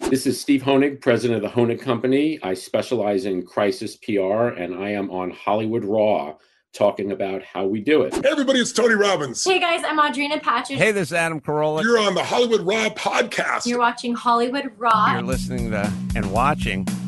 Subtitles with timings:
[0.00, 2.38] This is Steve Honig, president of the Honig Company.
[2.42, 6.34] I specialize in crisis PR, and I am on Hollywood Raw
[6.72, 8.12] talking about how we do it.
[8.12, 9.44] Hey everybody, it's Tony Robbins.
[9.44, 10.76] Hey guys, I'm Audrina Patridge.
[10.76, 11.84] Hey, this is Adam Carolla.
[11.84, 13.66] You're on the Hollywood Raw podcast.
[13.66, 15.12] You're watching Hollywood Raw.
[15.12, 16.86] You're listening to and watching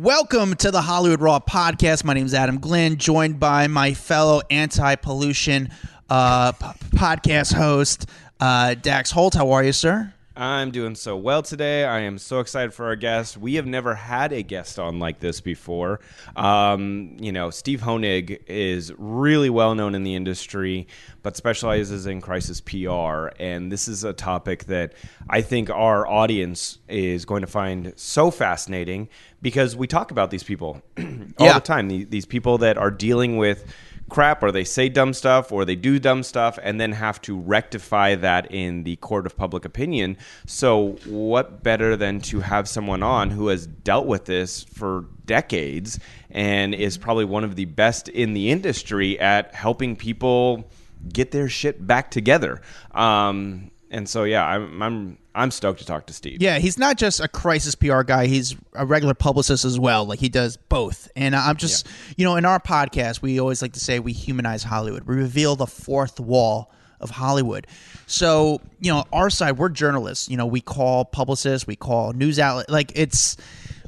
[0.00, 2.04] Welcome to the Hollywood Raw podcast.
[2.04, 5.70] My name is Adam Glyn, joined by my fellow anti-pollution
[6.08, 8.06] uh, p- podcast host
[8.38, 9.34] uh, Dax Holt.
[9.34, 10.14] How are you, sir?
[10.40, 11.84] I'm doing so well today.
[11.84, 13.36] I am so excited for our guest.
[13.36, 15.98] We have never had a guest on like this before.
[16.36, 20.86] Um, you know, Steve Honig is really well known in the industry,
[21.24, 23.30] but specializes in crisis PR.
[23.40, 24.92] And this is a topic that
[25.28, 29.08] I think our audience is going to find so fascinating
[29.42, 31.04] because we talk about these people all
[31.40, 31.54] Yeah.
[31.54, 31.88] the time.
[31.88, 33.64] These people that are dealing with
[34.08, 37.38] crap or they say dumb stuff or they do dumb stuff and then have to
[37.38, 40.16] rectify that in the court of public opinion.
[40.46, 45.98] So, what better than to have someone on who has dealt with this for decades
[46.30, 50.70] and is probably one of the best in the industry at helping people
[51.12, 52.60] get their shit back together?
[52.92, 56.42] Um, and so, yeah, I'm, I'm I'm stoked to talk to Steve.
[56.42, 58.26] Yeah, he's not just a crisis PR guy.
[58.26, 60.04] He's a regular publicist as well.
[60.04, 61.08] Like he does both.
[61.14, 64.64] And I'm just, you know, in our podcast, we always like to say we humanize
[64.64, 65.04] Hollywood.
[65.04, 67.68] We reveal the fourth wall of Hollywood.
[68.08, 70.28] So, you know, our side, we're journalists.
[70.28, 72.68] You know, we call publicists, we call news outlet.
[72.68, 73.36] Like it's,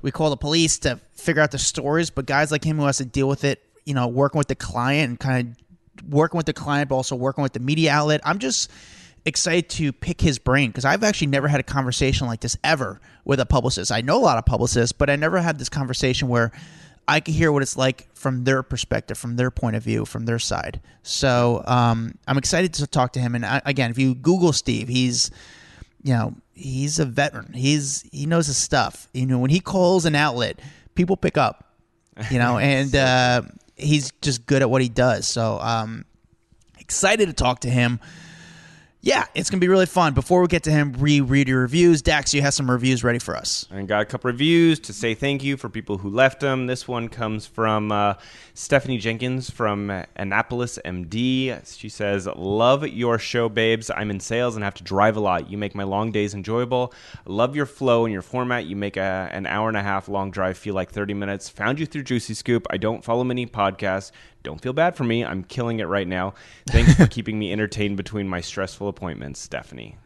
[0.03, 2.11] we call the police to figure out the stories.
[2.11, 4.55] But guys like him who has to deal with it, you know, working with the
[4.55, 5.57] client and kind
[5.99, 8.21] of working with the client, but also working with the media outlet.
[8.25, 8.71] I'm just
[9.25, 13.01] excited to pick his brain because I've actually never had a conversation like this ever
[13.25, 13.93] with a publicist.
[13.93, 16.53] I know a lot of publicists, but I never had this conversation where
[17.07, 20.27] I could hear what it's like from their perspective, from their point of view, from
[20.27, 20.81] their side.
[21.03, 23.35] So um, I'm excited to talk to him.
[23.35, 25.31] And I, again, if you Google Steve, he's
[26.03, 27.53] you know he's a veteran.
[27.53, 29.09] He's he knows his stuff.
[29.13, 30.61] You know when he calls an outlet,
[30.95, 31.75] people pick up.
[32.31, 33.43] You know, and uh,
[33.77, 35.27] he's just good at what he does.
[35.27, 36.05] So um,
[36.79, 37.99] excited to talk to him.
[39.03, 40.13] Yeah, it's gonna be really fun.
[40.13, 42.03] Before we get to him, reread your reviews.
[42.03, 43.67] Dax, you have some reviews ready for us.
[43.71, 46.67] I got a couple reviews to say thank you for people who left them.
[46.67, 48.15] This one comes from uh,
[48.53, 51.79] Stephanie Jenkins from Annapolis, MD.
[51.79, 53.91] She says, Love your show, babes.
[53.91, 55.51] I'm in sales and have to drive a lot.
[55.51, 56.93] You make my long days enjoyable.
[57.25, 58.67] Love your flow and your format.
[58.67, 61.49] You make a, an hour and a half long drive feel like 30 minutes.
[61.49, 62.67] Found you through Juicy Scoop.
[62.69, 64.13] I don't follow many podcasts.
[64.43, 65.25] Don't feel bad for me.
[65.25, 66.35] I'm killing it right now.
[66.69, 69.97] Thanks for keeping me entertained between my stressful appointments, Stephanie.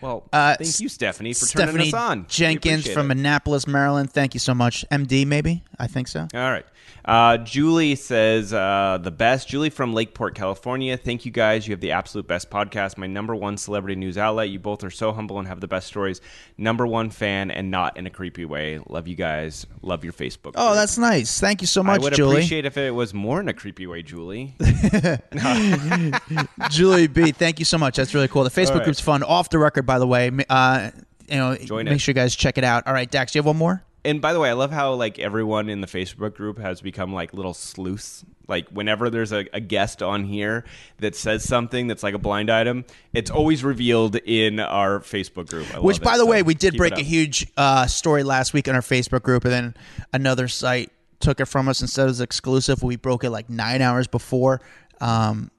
[0.00, 2.26] Well, Uh, thank you, Stephanie, for Stephanie turning us on.
[2.28, 3.16] Jenkins from it.
[3.16, 4.12] Annapolis, Maryland.
[4.12, 4.84] Thank you so much.
[4.92, 5.62] MD, maybe?
[5.78, 6.28] I think so.
[6.34, 6.66] All right.
[7.04, 9.48] Uh, Julie says uh, the best.
[9.48, 10.96] Julie from Lakeport, California.
[10.96, 11.66] Thank you guys.
[11.66, 12.96] You have the absolute best podcast.
[12.96, 14.48] My number one celebrity news outlet.
[14.48, 16.20] You both are so humble and have the best stories.
[16.56, 18.80] Number one fan and not in a creepy way.
[18.88, 19.66] Love you guys.
[19.82, 20.52] Love your Facebook.
[20.54, 20.76] Oh, group.
[20.76, 21.40] that's nice.
[21.40, 22.36] Thank you so I much, would Julie.
[22.36, 24.54] appreciate if it was more in a creepy way, Julie.
[26.70, 27.96] Julie B, thank you so much.
[27.96, 28.44] That's really cool.
[28.44, 28.84] The Facebook right.
[28.84, 29.22] group's fun.
[29.22, 30.30] Off the record, by the way.
[30.48, 30.90] Uh,
[31.28, 31.98] you know, Join make it.
[32.00, 32.86] sure you guys check it out.
[32.86, 33.82] All right, Dax, do you have one more?
[34.04, 37.12] And by the way, I love how like everyone in the Facebook group has become
[37.12, 38.24] like little sleuths.
[38.46, 40.64] Like whenever there's a, a guest on here
[40.98, 42.84] that says something that's like a blind item,
[43.14, 45.74] it's always revealed in our Facebook group.
[45.74, 46.18] I Which, by it.
[46.18, 49.22] the So way, we did break a huge uh, story last week in our Facebook
[49.22, 49.74] group, and then
[50.12, 52.82] another site took it from us it was exclusive.
[52.82, 54.60] We broke it like nine hours before.
[55.00, 55.50] Um,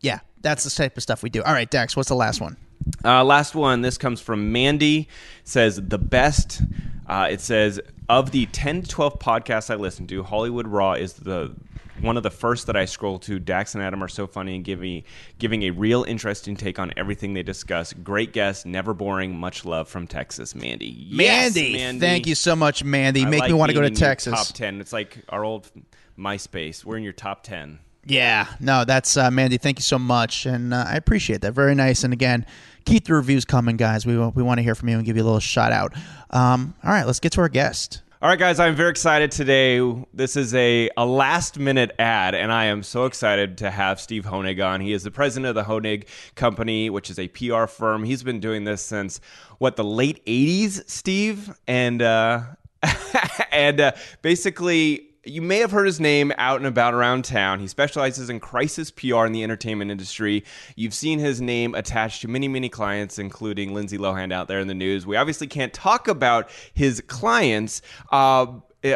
[0.00, 1.42] yeah, that's the type of stuff we do.
[1.42, 2.56] All right, Dax, what's the last one?
[3.04, 3.82] Uh, last one.
[3.82, 5.08] This comes from Mandy.
[5.44, 6.62] Says the best.
[7.10, 11.14] Uh, it says of the ten to twelve podcasts I listen to, Hollywood Raw is
[11.14, 11.52] the
[12.00, 13.40] one of the first that I scroll to.
[13.40, 15.02] Dax and Adam are so funny and giving
[15.40, 17.92] giving a real interesting take on everything they discuss.
[17.92, 19.36] Great guest, never boring.
[19.36, 20.86] Much love from Texas, Mandy.
[20.86, 22.00] Yes, Mandy, Mandy.
[22.00, 23.22] thank you so much, Mandy.
[23.24, 24.32] I Make like me want to go to Texas.
[24.32, 24.80] Top ten.
[24.80, 25.68] It's like our old
[26.16, 26.84] MySpace.
[26.84, 27.80] We're in your top ten.
[28.06, 29.58] Yeah, no, that's uh, Mandy.
[29.58, 31.52] Thank you so much, and uh, I appreciate that.
[31.52, 32.02] Very nice.
[32.02, 32.46] And again,
[32.84, 34.06] keep the reviews coming, guys.
[34.06, 35.92] We we want to hear from you and give you a little shout out.
[36.30, 38.02] Um, all right, let's get to our guest.
[38.22, 39.80] All right, guys, I'm very excited today.
[40.12, 44.26] This is a, a last minute ad, and I am so excited to have Steve
[44.26, 44.82] Honig on.
[44.82, 48.04] He is the president of the Honig Company, which is a PR firm.
[48.04, 49.22] He's been doing this since,
[49.56, 51.50] what, the late 80s, Steve?
[51.66, 52.42] And, uh,
[53.52, 57.60] and uh, basically, you may have heard his name out and about around town.
[57.60, 60.44] He specializes in crisis PR in the entertainment industry.
[60.76, 64.68] You've seen his name attached to many, many clients, including Lindsay Lohan out there in
[64.68, 65.06] the news.
[65.06, 67.82] We obviously can't talk about his clients.
[68.10, 68.46] Uh,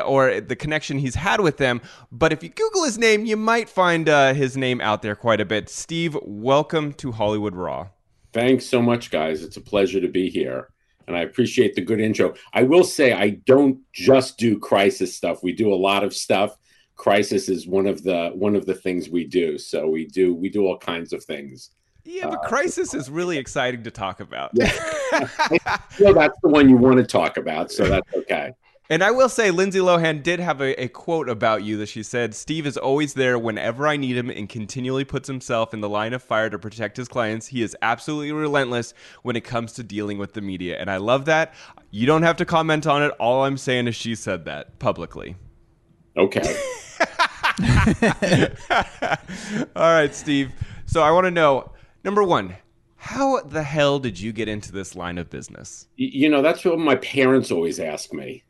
[0.06, 1.78] or the connection he's had with them.
[2.10, 5.42] But if you Google his name, you might find uh, his name out there quite
[5.42, 5.68] a bit.
[5.68, 7.88] Steve, welcome to Hollywood Raw.
[8.32, 9.42] Thanks so much, guys.
[9.42, 10.70] It's a pleasure to be here.
[11.06, 12.34] And I appreciate the good intro.
[12.52, 15.42] I will say, I don't just do crisis stuff.
[15.42, 16.56] We do a lot of stuff.
[16.96, 19.58] Crisis is one of the one of the things we do.
[19.58, 21.70] So we do we do all kinds of things.
[22.04, 24.52] Yeah, but uh, crisis is really exciting to talk about.
[26.00, 28.50] Well, that's the one you want to talk about, so that's okay.
[28.90, 32.02] And I will say, Lindsay Lohan did have a, a, quote about you that she
[32.02, 35.88] said, Steve is always there whenever I need him and continually puts himself in the
[35.88, 37.46] line of fire to protect his clients.
[37.46, 38.92] He is absolutely relentless
[39.22, 40.76] when it comes to dealing with the media.
[40.78, 41.54] And I love that.
[41.90, 43.10] You don't have to comment on it.
[43.18, 45.36] All I'm saying is she said that publicly.
[46.18, 46.42] Okay.
[49.74, 50.52] All right, Steve.
[50.84, 51.72] So I want to know
[52.04, 52.56] number one,
[52.96, 55.88] how the hell did you get into this line of business?
[55.96, 58.44] You know, that's what my parents always ask me.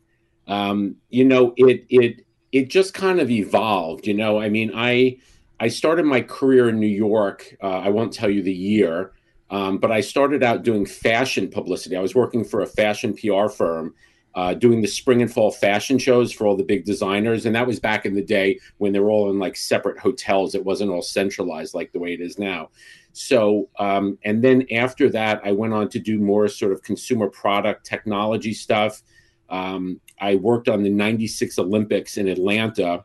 [0.47, 4.07] Um, you know, it it it just kind of evolved.
[4.07, 5.19] You know, I mean, I
[5.61, 7.57] I started my career in New York.
[7.63, 9.13] Uh, I won't tell you the year,
[9.51, 11.97] um, but I started out doing fashion publicity.
[11.97, 13.95] I was working for a fashion PR firm.
[14.37, 17.47] Uh, doing the spring and fall fashion shows for all the big designers.
[17.47, 20.57] And that was back in the day when they were all in like separate hotels.
[20.57, 22.71] It wasn't all centralized like the way it is now.
[23.13, 27.29] So, um, and then after that, I went on to do more sort of consumer
[27.29, 29.03] product technology stuff.
[29.49, 33.05] Um, I worked on the 96 Olympics in Atlanta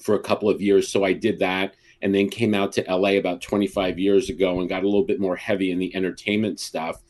[0.00, 0.88] for a couple of years.
[0.88, 4.68] So I did that and then came out to LA about 25 years ago and
[4.68, 7.02] got a little bit more heavy in the entertainment stuff.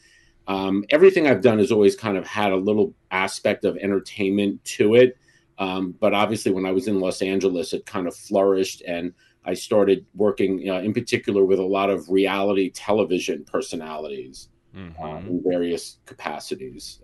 [0.48, 4.94] Um, everything I've done has always kind of had a little aspect of entertainment to
[4.96, 5.16] it.
[5.58, 9.12] Um, but obviously, when I was in Los Angeles, it kind of flourished, and
[9.44, 15.02] I started working uh, in particular with a lot of reality television personalities mm-hmm.
[15.02, 17.00] uh, in various capacities.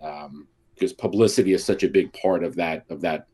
[0.76, 3.26] Because publicity is such a big part of that of that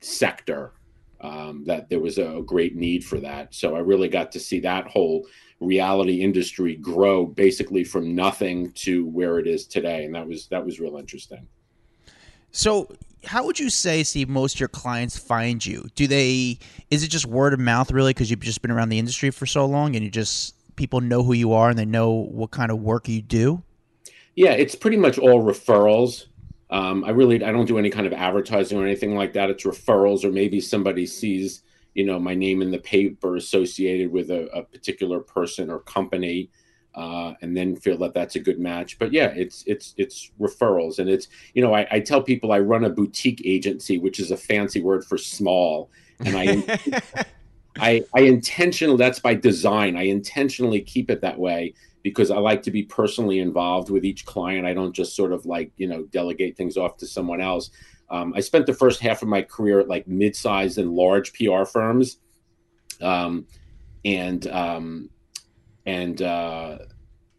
[0.00, 0.72] sector
[1.20, 3.54] um, that there was a great need for that.
[3.54, 5.26] So I really got to see that whole
[5.60, 10.64] reality industry grow basically from nothing to where it is today, and that was that
[10.64, 11.46] was real interesting.
[12.52, 12.88] So,
[13.24, 15.86] how would you say, Steve, most of your clients find you?
[15.94, 16.58] Do they?
[16.90, 19.46] Is it just word of mouth, really, because you've just been around the industry for
[19.46, 22.72] so long, and you just people know who you are and they know what kind
[22.72, 23.62] of work you do?
[24.34, 26.26] Yeah, it's pretty much all referrals.
[26.70, 29.50] Um, I really I don't do any kind of advertising or anything like that.
[29.50, 31.62] It's referrals, or maybe somebody sees
[31.94, 36.48] you know my name in the paper associated with a, a particular person or company,
[36.94, 38.98] uh, and then feel that that's a good match.
[39.00, 42.60] But yeah, it's it's it's referrals, and it's you know I, I tell people I
[42.60, 45.90] run a boutique agency, which is a fancy word for small,
[46.20, 47.14] and I.
[47.78, 49.96] I, I intentionally that's by design.
[49.96, 54.24] I intentionally keep it that way because I like to be personally involved with each
[54.24, 54.66] client.
[54.66, 57.70] I don't just sort of like, you know, delegate things off to someone else.
[58.08, 61.64] Um, I spent the first half of my career at like mid-sized and large PR
[61.64, 62.18] firms.
[63.00, 63.46] Um,
[64.04, 65.10] and, um,
[65.86, 66.78] and, uh,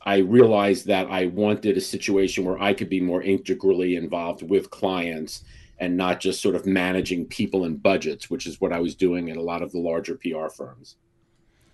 [0.04, 4.72] I realized that I wanted a situation where I could be more integrally involved with
[4.72, 5.44] clients
[5.80, 9.30] and not just sort of managing people and budgets, which is what I was doing
[9.30, 10.96] at a lot of the larger PR firms.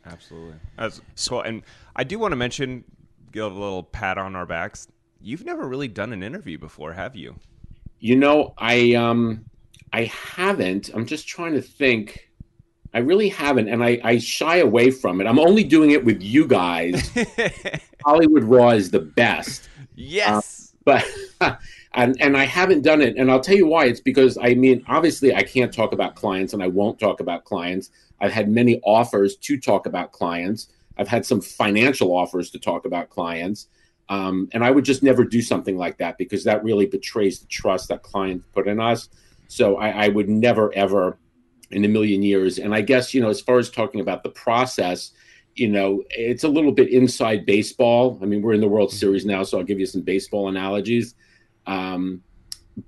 [0.05, 0.55] Absolutely.
[0.77, 1.63] That's so, and
[1.97, 2.83] I do want to mention,
[3.31, 4.87] give a little pat on our backs.
[5.19, 7.35] You've never really done an interview before, have you?
[7.99, 9.45] You know, I um,
[9.91, 10.91] I haven't.
[10.93, 12.29] I'm just trying to think.
[12.93, 15.27] I really haven't, and I, I shy away from it.
[15.27, 17.11] I'm only doing it with you guys.
[18.05, 19.67] Hollywood Raw is the best.
[19.95, 21.01] Yes, uh,
[21.41, 21.59] but.
[21.93, 23.85] and and I haven't done it, and I'll tell you why.
[23.85, 27.43] It's because I mean, obviously, I can't talk about clients, and I won't talk about
[27.43, 27.89] clients.
[28.21, 30.69] I've had many offers to talk about clients.
[30.97, 33.67] I've had some financial offers to talk about clients,
[34.09, 37.47] um, and I would just never do something like that because that really betrays the
[37.47, 39.09] trust that clients put in us.
[39.47, 41.17] So I, I would never ever
[41.71, 42.59] in a million years.
[42.59, 45.11] And I guess, you know, as far as talking about the process,
[45.55, 48.19] you know, it's a little bit inside baseball.
[48.21, 51.15] I mean, we're in the World Series now, so I'll give you some baseball analogies.
[51.65, 52.21] Um,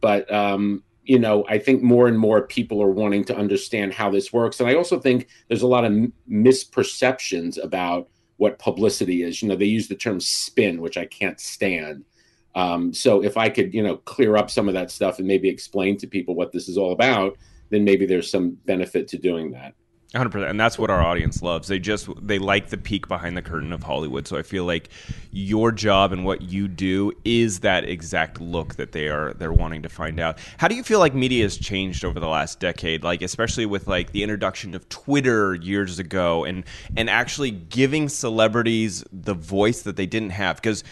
[0.02, 4.12] but, um, you know, I think more and more people are wanting to understand how
[4.12, 4.60] this works.
[4.60, 9.42] And I also think there's a lot of m- misperceptions about what publicity is.
[9.42, 12.06] You know, they use the term spin, which I can't stand.
[12.54, 15.50] Um, so if I could, you know, clear up some of that stuff and maybe
[15.50, 17.38] explain to people what this is all about,
[17.72, 19.74] then maybe there's some benefit to doing that.
[20.14, 21.68] 100% and that's what our audience loves.
[21.68, 24.28] They just they like the peek behind the curtain of hollywood.
[24.28, 24.90] So i feel like
[25.32, 29.84] your job and what you do is that exact look that they are they're wanting
[29.84, 30.40] to find out.
[30.58, 33.04] How do you feel like media has changed over the last decade?
[33.04, 36.64] Like especially with like the introduction of twitter years ago and
[36.98, 40.56] and actually giving celebrities the voice that they didn't have.
[40.56, 40.84] Because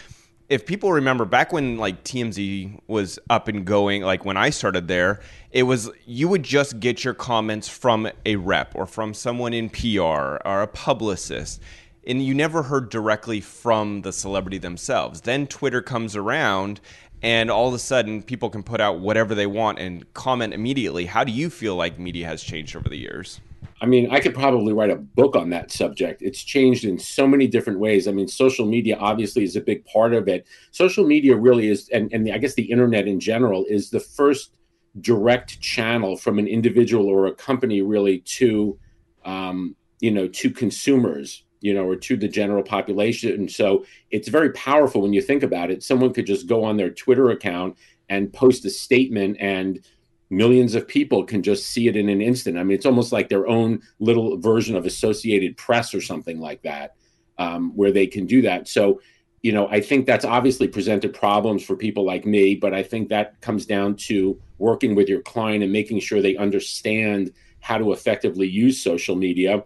[0.48, 4.88] if people remember back when like TMZ was up and going, like when I started
[4.88, 5.20] there,
[5.52, 9.68] it was you would just get your comments from a rep or from someone in
[9.68, 11.60] PR or a publicist.
[12.06, 15.20] And you never heard directly from the celebrity themselves.
[15.20, 16.80] Then Twitter comes around
[17.22, 21.04] and all of a sudden people can put out whatever they want and comment immediately.
[21.04, 23.40] How do you feel like media has changed over the years?
[23.80, 26.22] I mean, I could probably write a book on that subject.
[26.22, 28.08] It's changed in so many different ways.
[28.08, 30.46] I mean, social media obviously is a big part of it.
[30.72, 34.00] Social media really is, and, and the, I guess the internet in general is the
[34.00, 34.54] first
[35.00, 38.78] direct channel from an individual or a company really to,
[39.24, 43.32] um, you know, to consumers, you know, or to the general population.
[43.32, 45.84] And so it's very powerful when you think about it.
[45.84, 47.76] Someone could just go on their Twitter account
[48.08, 49.84] and post a statement and
[50.30, 52.58] millions of people can just see it in an instant.
[52.58, 56.62] I mean, it's almost like their own little version of Associated Press or something like
[56.62, 56.94] that,
[57.38, 58.68] um, where they can do that.
[58.68, 59.00] So,
[59.42, 63.08] you know, I think that's obviously presented problems for people like me, but I think
[63.08, 67.92] that comes down to working with your client and making sure they understand how to
[67.92, 69.64] effectively use social media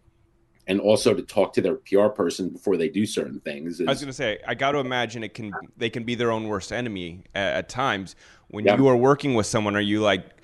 [0.69, 3.81] and also to talk to their PR person before they do certain things.
[3.81, 6.15] Is, I was going to say, I got to imagine it can they can be
[6.15, 8.15] their own worst enemy at, at times.
[8.49, 8.77] When Yeah.
[8.77, 10.42] you are working with someone, are you like,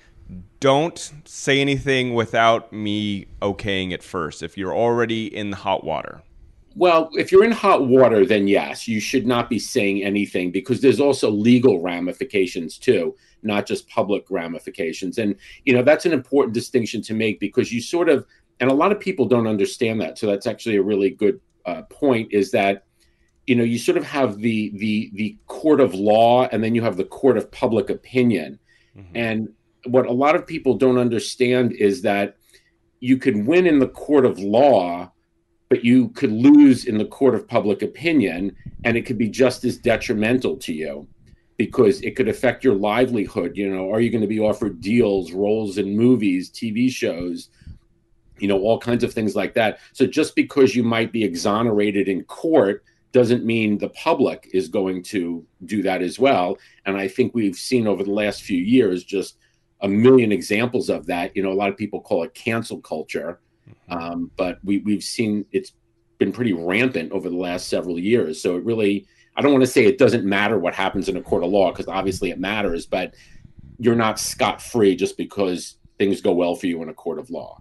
[0.59, 4.43] don't say anything without me okaying it first?
[4.43, 6.21] If you're already in the hot water,
[6.75, 10.81] Well, if you're in hot water, then yes, you should not be saying anything because
[10.81, 15.17] there's also legal ramifications too, not just public ramifications.
[15.17, 18.25] And, you know, that's an important distinction to make because you sort of,
[18.59, 20.17] and a lot of people don't understand that.
[20.17, 22.85] So that's actually a really good uh, point is that,
[23.47, 26.81] you know, you sort of have the, the, the court of law and then you
[26.83, 28.59] have the court of public opinion.
[29.15, 29.49] And
[29.85, 32.35] what a lot of people don't understand is that
[32.99, 35.11] you could win in the court of law,
[35.69, 39.63] but you could lose in the court of public opinion, and it could be just
[39.63, 41.07] as detrimental to you
[41.57, 43.55] because it could affect your livelihood.
[43.55, 47.49] You know, are you going to be offered deals, roles in movies, TV shows?
[48.39, 49.79] You know, all kinds of things like that.
[49.93, 55.03] So just because you might be exonerated in court doesn't mean the public is going
[55.03, 56.57] to do that as well.
[56.85, 59.38] And I think we've seen over the last few years just
[59.81, 61.35] a million examples of that.
[61.35, 63.39] You know, a lot of people call it cancel culture,
[63.89, 65.73] um, but we, we've seen it's
[66.17, 68.41] been pretty rampant over the last several years.
[68.41, 71.21] So it really, I don't want to say it doesn't matter what happens in a
[71.21, 73.15] court of law because obviously it matters, but
[73.79, 77.29] you're not scot free just because things go well for you in a court of
[77.29, 77.57] law.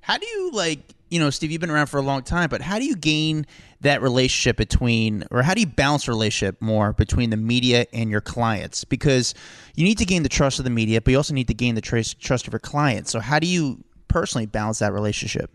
[0.00, 2.60] How do you like, you know, Steve, you've been around for a long time, but
[2.60, 3.46] how do you gain
[3.80, 8.20] that relationship between or how do you balance relationship more between the media and your
[8.20, 8.84] clients?
[8.84, 9.34] Because
[9.74, 11.74] you need to gain the trust of the media, but you also need to gain
[11.74, 13.10] the trace, trust of your clients.
[13.10, 15.50] So how do you personally balance that relationship?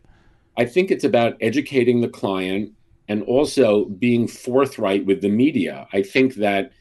[0.58, 2.72] I think it's about educating the client
[3.08, 5.88] and also being forthright with the media.
[5.94, 6.72] I think that,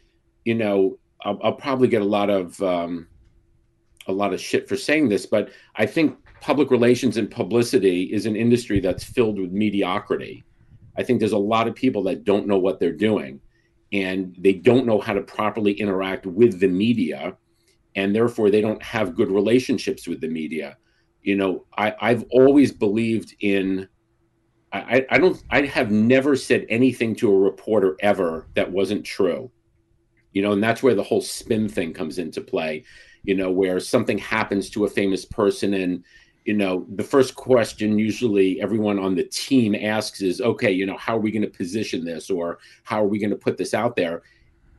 [0.44, 3.08] you know, I'll, I'll probably get a lot of um,
[4.06, 8.26] a lot of shit for saying this, but I think public relations and publicity is
[8.26, 10.44] an industry that's filled with mediocrity.
[10.96, 13.40] I think there's a lot of people that don't know what they're doing,
[13.92, 17.36] and they don't know how to properly interact with the media,
[17.96, 20.76] and therefore they don't have good relationships with the media.
[21.22, 23.88] You know I, i've always believed in
[24.72, 29.50] I, I don't i have never said anything to a reporter ever that wasn't true.
[30.32, 32.84] You know and that's where the whole spin thing comes into play
[33.22, 36.04] you know where something happens to a famous person and
[36.44, 40.96] you know the first question usually everyone on the team asks is okay you know
[40.98, 43.74] how are we going to position this or how are we going to put this
[43.74, 44.22] out there?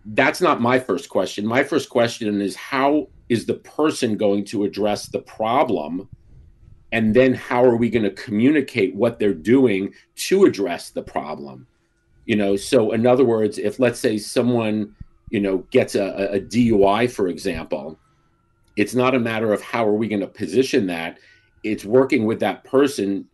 [0.10, 1.46] That's not my first question.
[1.46, 6.08] My first question is how is the person going to address the problem?
[6.92, 11.66] And then how are we going to communicate what they're doing to address the problem?
[12.26, 14.96] You know so in other words if let's say someone
[15.32, 18.00] you know gets a, a dui for example
[18.78, 21.20] it's not a matter of how are we going to position that
[21.66, 23.28] it's working with that person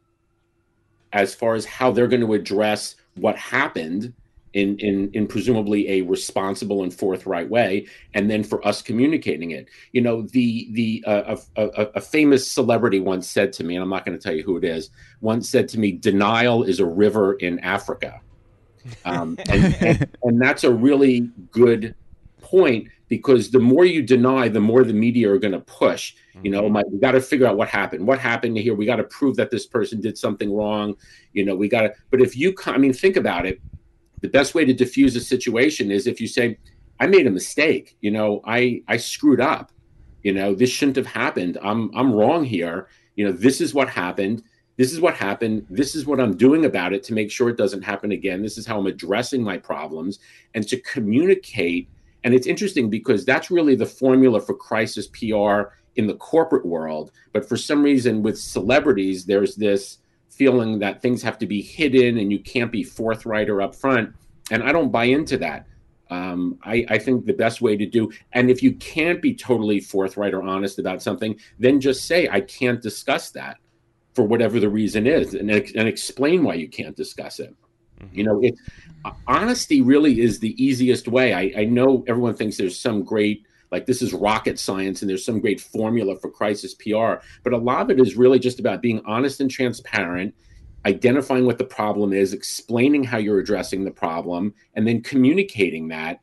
[1.13, 4.13] as far as how they're going to address what happened
[4.53, 9.69] in, in in presumably a responsible and forthright way, and then for us communicating it.
[9.93, 13.83] You know, the the uh, a, a, a famous celebrity once said to me, and
[13.83, 14.89] I'm not going to tell you who it is.
[15.21, 18.19] Once said to me, "Denial is a river in Africa,"
[19.05, 21.95] um, and, and, and that's a really good
[22.41, 26.15] point because the more you deny, the more the media are going to push.
[26.43, 26.73] You know, mm-hmm.
[26.73, 28.07] my, we got to figure out what happened.
[28.07, 28.73] What happened here?
[28.73, 30.95] We got to prove that this person did something wrong.
[31.33, 31.93] You know, we got to.
[32.09, 33.61] But if you, I mean, think about it
[34.21, 36.57] the best way to diffuse a situation is if you say
[36.99, 39.71] i made a mistake you know i i screwed up
[40.23, 43.89] you know this shouldn't have happened i'm i'm wrong here you know this is what
[43.89, 44.43] happened
[44.77, 47.57] this is what happened this is what i'm doing about it to make sure it
[47.57, 50.19] doesn't happen again this is how i'm addressing my problems
[50.53, 51.89] and to communicate
[52.23, 57.11] and it's interesting because that's really the formula for crisis pr in the corporate world
[57.33, 59.99] but for some reason with celebrities there's this
[60.31, 64.11] feeling that things have to be hidden and you can't be forthright or upfront.
[64.49, 65.67] And I don't buy into that.
[66.09, 69.79] Um, I, I, think the best way to do, and if you can't be totally
[69.79, 73.57] forthright or honest about something, then just say, I can't discuss that
[74.15, 77.55] for whatever the reason is, and, and explain why you can't discuss it.
[78.01, 78.17] Mm-hmm.
[78.17, 78.55] You know, it,
[79.27, 81.33] honesty really is the easiest way.
[81.33, 85.25] I, I know everyone thinks there's some great like this is rocket science and there's
[85.25, 87.23] some great formula for crisis PR.
[87.43, 90.35] But a lot of it is really just about being honest and transparent,
[90.85, 96.19] identifying what the problem is, explaining how you're addressing the problem, and then communicating that.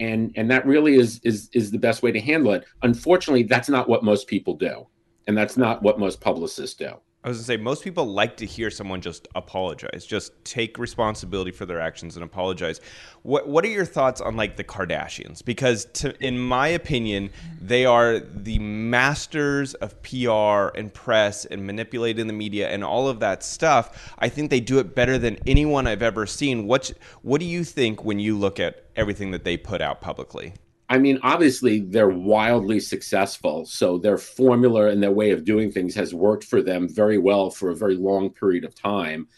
[0.00, 2.64] And and that really is is is the best way to handle it.
[2.82, 4.86] Unfortunately, that's not what most people do.
[5.26, 6.94] And that's not what most publicists do.
[7.24, 11.50] I was gonna say most people like to hear someone just apologize, just take responsibility
[11.50, 12.80] for their actions and apologize.
[13.22, 15.44] What What are your thoughts on like the Kardashians?
[15.44, 22.28] Because to, in my opinion, they are the masters of PR and press and manipulating
[22.28, 24.14] the media and all of that stuff.
[24.20, 26.68] I think they do it better than anyone I've ever seen.
[26.68, 30.54] What What do you think when you look at everything that they put out publicly?
[30.90, 33.66] I mean, obviously, they're wildly successful.
[33.66, 37.50] So their formula and their way of doing things has worked for them very well
[37.50, 39.28] for a very long period of time.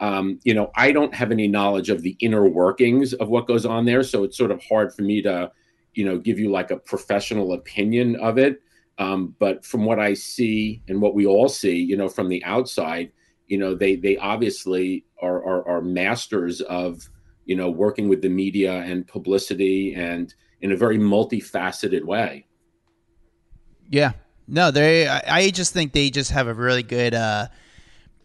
[0.00, 3.64] Um, you know, I don't have any knowledge of the inner workings of what goes
[3.64, 4.02] on there.
[4.02, 5.50] So it's sort of hard for me to,
[5.94, 8.60] you know, give you like a professional opinion of it.
[8.98, 12.44] Um, but from what I see and what we all see, you know, from the
[12.44, 13.12] outside,
[13.46, 17.08] you know, they they obviously are, are, are masters of,
[17.46, 22.46] you know, working with the media and publicity and in a very multifaceted way.
[23.90, 24.12] Yeah.
[24.46, 25.06] No, they.
[25.06, 27.48] I, I just think they just have a really good uh,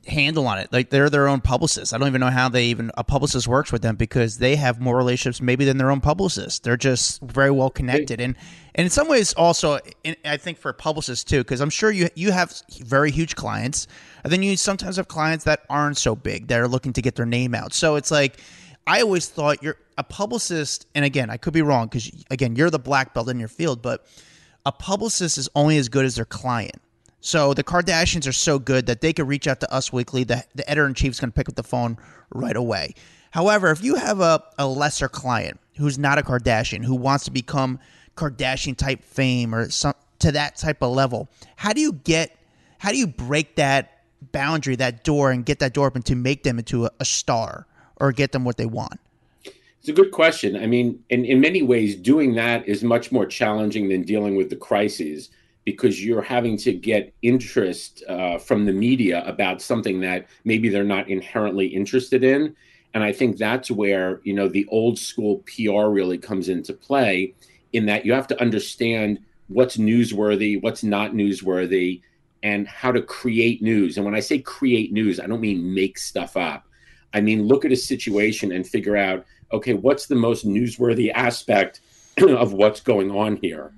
[0.07, 0.71] handle on it.
[0.71, 1.93] Like they're their own publicist.
[1.93, 4.79] I don't even know how they even a publicist works with them because they have
[4.79, 6.63] more relationships maybe than their own publicist.
[6.63, 8.35] They're just very well connected, and
[8.75, 12.09] and in some ways also, in, I think for publicists too, because I'm sure you
[12.15, 13.87] you have very huge clients,
[14.23, 17.15] and then you sometimes have clients that aren't so big that are looking to get
[17.15, 17.73] their name out.
[17.73, 18.39] So it's like
[18.87, 22.69] I always thought you're a publicist, and again, I could be wrong because again, you're
[22.69, 24.05] the black belt in your field, but
[24.65, 26.81] a publicist is only as good as their client.
[27.21, 30.23] So the Kardashians are so good that they could reach out to Us Weekly.
[30.23, 31.97] The, the editor in chief is going to pick up the phone
[32.31, 32.95] right away.
[33.31, 37.31] However, if you have a, a lesser client who's not a Kardashian, who wants to
[37.31, 37.79] become
[38.15, 42.37] Kardashian type fame or some to that type of level, how do you get,
[42.77, 46.43] how do you break that boundary, that door, and get that door open to make
[46.43, 47.67] them into a, a star?
[47.97, 48.99] or get them what they want?
[49.83, 50.55] It's a good question.
[50.55, 54.49] I mean, in, in many ways, doing that is much more challenging than dealing with
[54.49, 55.29] the crises
[55.65, 60.85] because you're having to get interest uh, from the media about something that maybe they're
[60.85, 62.55] not inherently interested in.
[62.93, 67.33] And I think that's where, you know, the old school PR really comes into play
[67.73, 69.19] in that you have to understand
[69.49, 72.01] what's newsworthy, what's not newsworthy,
[72.41, 73.97] and how to create news.
[73.97, 76.69] And when I say create news, I don't mean make stuff up.
[77.13, 81.81] I mean, look at a situation and figure out, okay, what's the most newsworthy aspect
[82.21, 83.71] of what's going on here?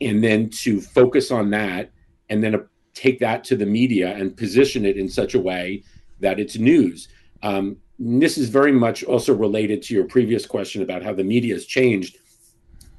[0.00, 1.90] And then to focus on that
[2.28, 5.84] and then take that to the media and position it in such a way
[6.20, 7.08] that it's news.
[7.42, 11.54] Um, this is very much also related to your previous question about how the media
[11.54, 12.18] has changed.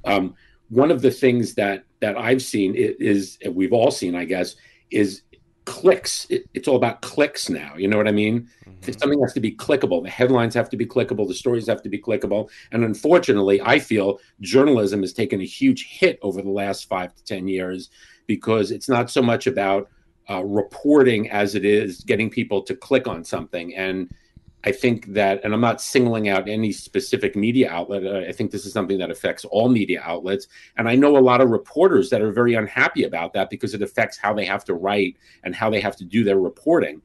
[0.04, 0.34] Um,
[0.68, 4.56] one of the things that that I've seen is, is we've all seen, I guess,
[4.90, 5.22] is
[5.64, 6.26] clicks.
[6.30, 7.74] It, it's all about clicks now.
[7.76, 8.48] You know what I mean?
[8.66, 8.92] Mm-hmm.
[8.98, 10.02] Something has to be clickable.
[10.02, 11.26] The headlines have to be clickable.
[11.26, 12.50] The stories have to be clickable.
[12.72, 17.24] And unfortunately, I feel journalism has taken a huge hit over the last five to
[17.24, 17.90] 10 years
[18.26, 19.88] because it's not so much about
[20.30, 23.74] uh, reporting as it is getting people to click on something.
[23.74, 24.10] And
[24.66, 28.06] I think that, and I'm not singling out any specific media outlet.
[28.06, 30.48] uh, I think this is something that affects all media outlets.
[30.76, 33.82] And I know a lot of reporters that are very unhappy about that because it
[33.82, 37.02] affects how they have to write and how they have to do their reporting.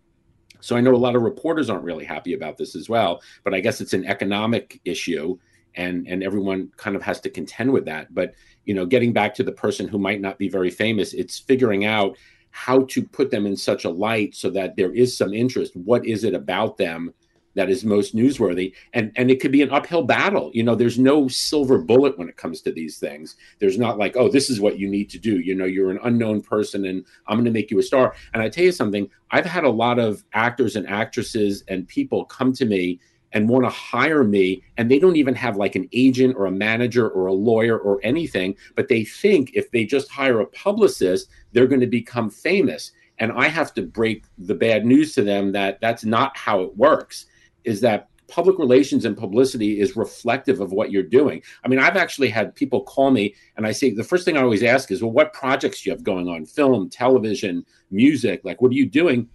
[0.61, 3.21] So I know a lot of reporters aren't really happy about this as well.
[3.43, 5.37] But I guess it's an economic issue,
[5.75, 8.13] and and everyone kind of has to contend with that.
[8.13, 8.33] But
[8.65, 11.85] you know, getting back to the person who might not be very famous, it's figuring
[11.85, 12.17] out
[12.51, 15.75] how to put them in such a light so that there is some interest.
[15.75, 17.13] What is it about them?
[17.55, 18.73] That is most newsworthy.
[18.93, 20.51] And and it could be an uphill battle.
[20.53, 23.35] You know there's no silver bullet when it comes to these things.
[23.59, 25.39] There's not like oh this is what you need to do.
[25.39, 28.15] You know you're an unknown person and i'm going to make you a star.
[28.33, 32.25] And i tell you something i've had a lot of actors and actresses and people
[32.25, 32.99] come to me
[33.31, 36.51] and want to hire me and they don't even have like an agent or a
[36.51, 41.29] manager or a lawyer or anything but they think if they just hire a publicist
[41.51, 42.91] they're going to become famous.
[43.19, 46.75] And i have to break the bad news to them that that's not how it
[46.77, 47.25] works
[47.63, 51.41] is that public relations and publicity is reflective of what you're doing.
[51.63, 54.41] I mean, I've actually had people call me and I say the first thing I
[54.41, 56.45] always ask is, well, what projects do you have going on?
[56.45, 59.27] Film, television, music, like what are you doing?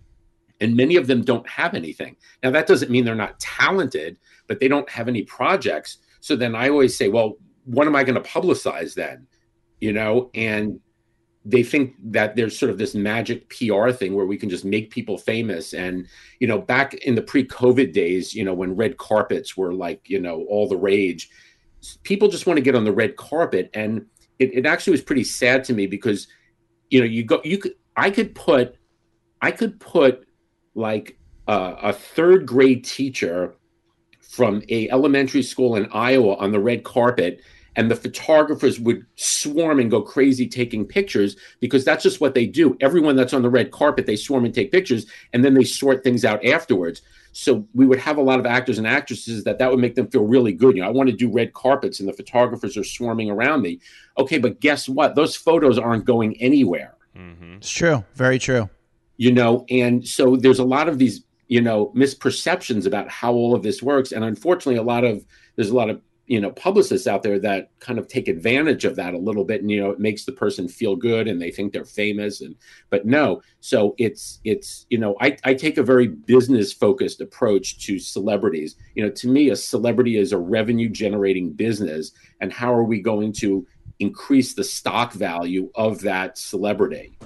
[0.60, 2.16] And many of them don't have anything.
[2.42, 5.98] Now that doesn't mean they're not talented, but they don't have any projects.
[6.20, 7.34] So then I always say, well,
[7.64, 9.26] what am I going to publicize then?
[9.80, 10.80] You know, and
[11.44, 14.90] they think that there's sort of this magic PR thing where we can just make
[14.90, 15.74] people famous.
[15.74, 16.06] And,
[16.40, 20.08] you know, back in the pre COVID days, you know, when red carpets were like,
[20.08, 21.28] you know, all the rage,
[22.02, 23.68] people just want to get on the red carpet.
[23.74, 24.06] And
[24.38, 26.28] it, it actually was pretty sad to me because,
[26.88, 28.76] you know, you go, you could, I could put,
[29.42, 30.26] I could put
[30.74, 33.54] like uh, a third grade teacher
[34.22, 37.42] from a elementary school in Iowa on the red carpet
[37.76, 42.46] and the photographers would swarm and go crazy taking pictures because that's just what they
[42.46, 42.76] do.
[42.80, 46.04] Everyone that's on the red carpet, they swarm and take pictures, and then they sort
[46.04, 47.02] things out afterwards.
[47.32, 50.08] So we would have a lot of actors and actresses that that would make them
[50.08, 50.76] feel really good.
[50.76, 53.80] You know, I want to do red carpets, and the photographers are swarming around me.
[54.18, 55.16] Okay, but guess what?
[55.16, 56.94] Those photos aren't going anywhere.
[57.16, 57.54] Mm-hmm.
[57.54, 58.70] It's true, very true.
[59.16, 63.54] You know, and so there's a lot of these you know misperceptions about how all
[63.54, 65.24] of this works, and unfortunately, a lot of
[65.56, 68.96] there's a lot of you know publicists out there that kind of take advantage of
[68.96, 71.50] that a little bit and you know it makes the person feel good and they
[71.50, 72.54] think they're famous and
[72.90, 77.84] but no so it's it's you know i, I take a very business focused approach
[77.86, 82.72] to celebrities you know to me a celebrity is a revenue generating business and how
[82.72, 83.66] are we going to
[83.98, 87.16] increase the stock value of that celebrity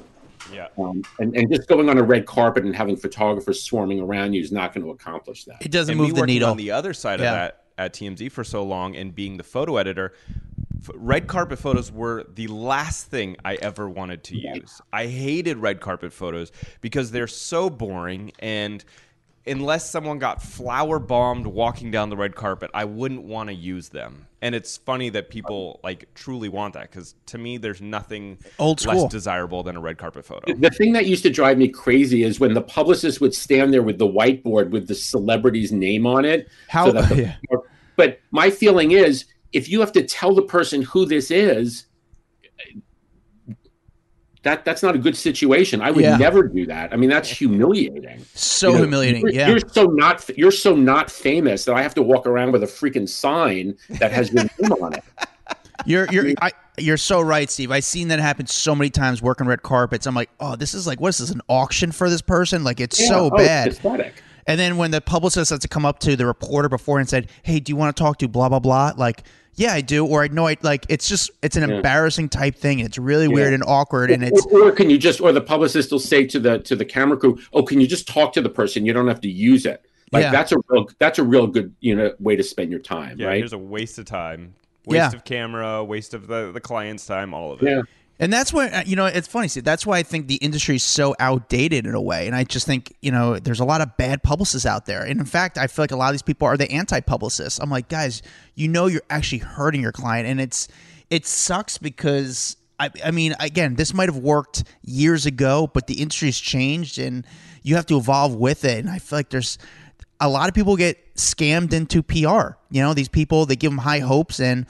[0.52, 0.68] yeah.
[0.78, 4.40] Um, and, and just going on a red carpet and having photographers swarming around you
[4.40, 5.58] is not going to accomplish that.
[5.60, 6.50] It doesn't and move me the needle.
[6.50, 7.26] On the other side Yeah.
[7.26, 10.12] of that, at TMZ for so long and being the photo editor,
[10.82, 14.80] f- red carpet photos were the last thing I ever wanted to use.
[14.92, 18.84] I hated red carpet photos because they're so boring and
[19.46, 23.88] unless someone got flour bombed walking down the red carpet, I wouldn't want to use
[23.88, 24.27] them.
[24.40, 28.84] And it's funny that people like truly want that because to me, there's nothing Old
[28.86, 30.54] less desirable than a red carpet photo.
[30.54, 33.82] The thing that used to drive me crazy is when the publicist would stand there
[33.82, 36.48] with the whiteboard with the celebrity's name on it.
[36.68, 37.56] How- that the- yeah.
[37.96, 41.86] But my feeling is if you have to tell the person who this is,
[44.44, 45.80] that that's not a good situation.
[45.80, 46.16] I would Yeah.
[46.16, 46.92] never do that.
[46.92, 48.24] I mean, that's humiliating.
[48.34, 49.20] So You know, humiliating.
[49.22, 49.48] You're, yeah.
[49.48, 52.66] you're so not you're so not famous that I have to walk around with a
[52.66, 55.04] freaking sign that has your name on it.
[55.86, 57.70] You're you're I, you're so right, Steve.
[57.70, 60.06] I've seen that happen so many times working red carpets.
[60.06, 62.64] I'm like, oh, this is like what is this an auction for this person?
[62.64, 63.70] Like it's Yeah, so oh, bad.
[63.76, 64.14] pathetic.
[64.48, 67.28] And then when the publicist has to come up to the reporter before and said,
[67.44, 69.22] "Hey, do you want to talk to blah blah blah?" Like,
[69.58, 70.86] yeah, I do, or I know I like.
[70.88, 72.78] It's just it's an embarrassing type thing.
[72.78, 75.90] It's really weird and awkward, and it's or, or can you just or the publicist
[75.90, 78.48] will say to the to the camera crew oh can you just talk to the
[78.48, 80.30] person you don't have to use it like Yeah.
[80.30, 83.26] that's a real that's a real good you know way to spend your time Yeah,
[83.28, 84.54] right here's a waste of time,
[84.86, 85.16] waste Yeah.
[85.16, 87.68] of camera, waste of the, the client's time, all of it.
[87.68, 87.82] yeah
[88.20, 89.48] And that's why uh, you know it's funny.
[89.48, 92.44] See, that's why I think the industry is so outdated in a way, and I
[92.44, 95.02] just think you know there's a lot of bad publicists out there.
[95.04, 97.60] And in fact, I feel like a lot of these people are the anti-publicists.
[97.60, 98.22] I'm like, guys,
[98.54, 100.66] you know, you're actually hurting your client, and it's
[101.10, 106.00] it sucks because I, I mean, again, this might have worked years ago, but the
[106.00, 107.24] industry's changed, and
[107.62, 108.78] you have to evolve with it.
[108.78, 109.58] And I feel like there's
[110.20, 112.56] a lot of people get scammed into PR.
[112.70, 114.66] You know, these people they give them high hopes and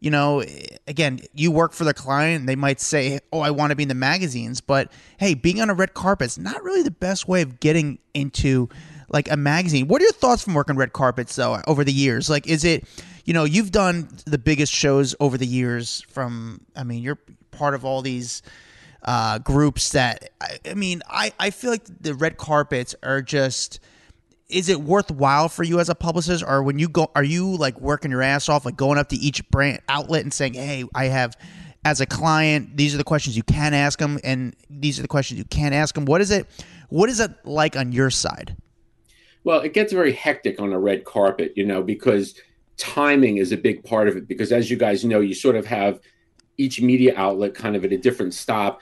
[0.00, 0.42] you know,
[0.88, 3.88] again, you work for the client, they might say, "Oh, I want to be in
[3.88, 7.42] the magazines," but hey, being on a red carpet is not really the best way
[7.42, 8.68] of getting into
[9.10, 9.88] like a magazine.
[9.88, 12.30] What are your thoughts from working red carpets though over the years?
[12.30, 12.84] Like is it,
[13.24, 17.18] you know, you've done the biggest shows over the years from I mean, you're
[17.50, 18.42] part of all these
[19.02, 23.80] uh, groups that I, I mean, I, I feel like the red carpets are just
[24.50, 26.44] is it worthwhile for you as a publicist?
[26.46, 29.16] Or when you go are you like working your ass off like going up to
[29.16, 31.36] each brand outlet and saying hey i have
[31.84, 35.08] as a client these are the questions you can ask them and these are the
[35.08, 36.46] questions you can't ask them what is it
[36.88, 38.56] what is it like on your side?
[39.44, 42.34] Well it gets very hectic on a red carpet you know because
[42.76, 45.66] timing is a big part of it because as you guys know you sort of
[45.66, 46.00] have
[46.56, 48.80] each media outlet kind of at a different stop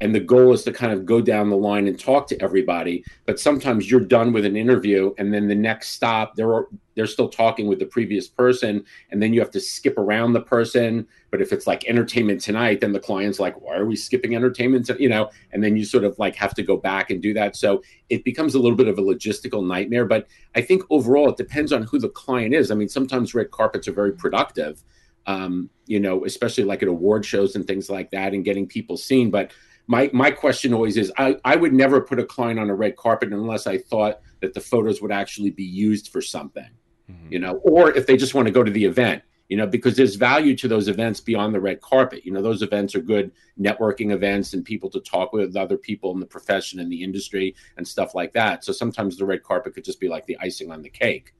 [0.00, 3.02] and the goal is to kind of go down the line and talk to everybody.
[3.24, 7.28] But sometimes you're done with an interview and then the next stop they're they're still
[7.28, 8.84] talking with the previous person.
[9.10, 11.06] And then you have to skip around the person.
[11.30, 14.90] But if it's like entertainment tonight then the client's like why are we skipping entertainment
[14.98, 15.30] you know?
[15.52, 17.56] And then you sort of like have to go back and do that.
[17.56, 20.04] So it becomes a little bit of a logistical nightmare.
[20.04, 22.70] But i think overall it depends on who the client is.
[22.70, 24.82] I mean sometimes red carpets are very productive
[25.26, 28.96] um, you know, especially like at award shows and things like that and getting people
[28.96, 29.30] seen.
[29.30, 29.52] But
[29.86, 32.96] my my question always is I, I would never put a client on a red
[32.96, 36.68] carpet unless I thought that the photos would actually be used for something,
[37.10, 37.32] mm-hmm.
[37.32, 39.96] you know, or if they just want to go to the event, you know, because
[39.96, 42.26] there's value to those events beyond the red carpet.
[42.26, 46.12] You know, those events are good networking events and people to talk with other people
[46.12, 48.64] in the profession and the industry and stuff like that.
[48.64, 51.32] So sometimes the red carpet could just be like the icing on the cake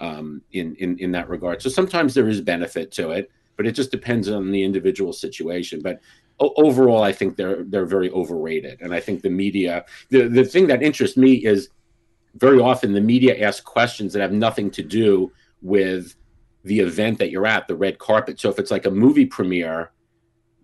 [0.00, 1.62] um, in, in in that regard.
[1.62, 5.80] So sometimes there is benefit to it, but it just depends on the individual situation.
[5.82, 6.00] But
[6.40, 9.84] overall, I think they're they're very overrated, and I think the media.
[10.10, 11.70] The the thing that interests me is
[12.34, 15.32] very often the media asks questions that have nothing to do
[15.62, 16.14] with
[16.64, 18.38] the event that you're at, the red carpet.
[18.40, 19.92] So if it's like a movie premiere,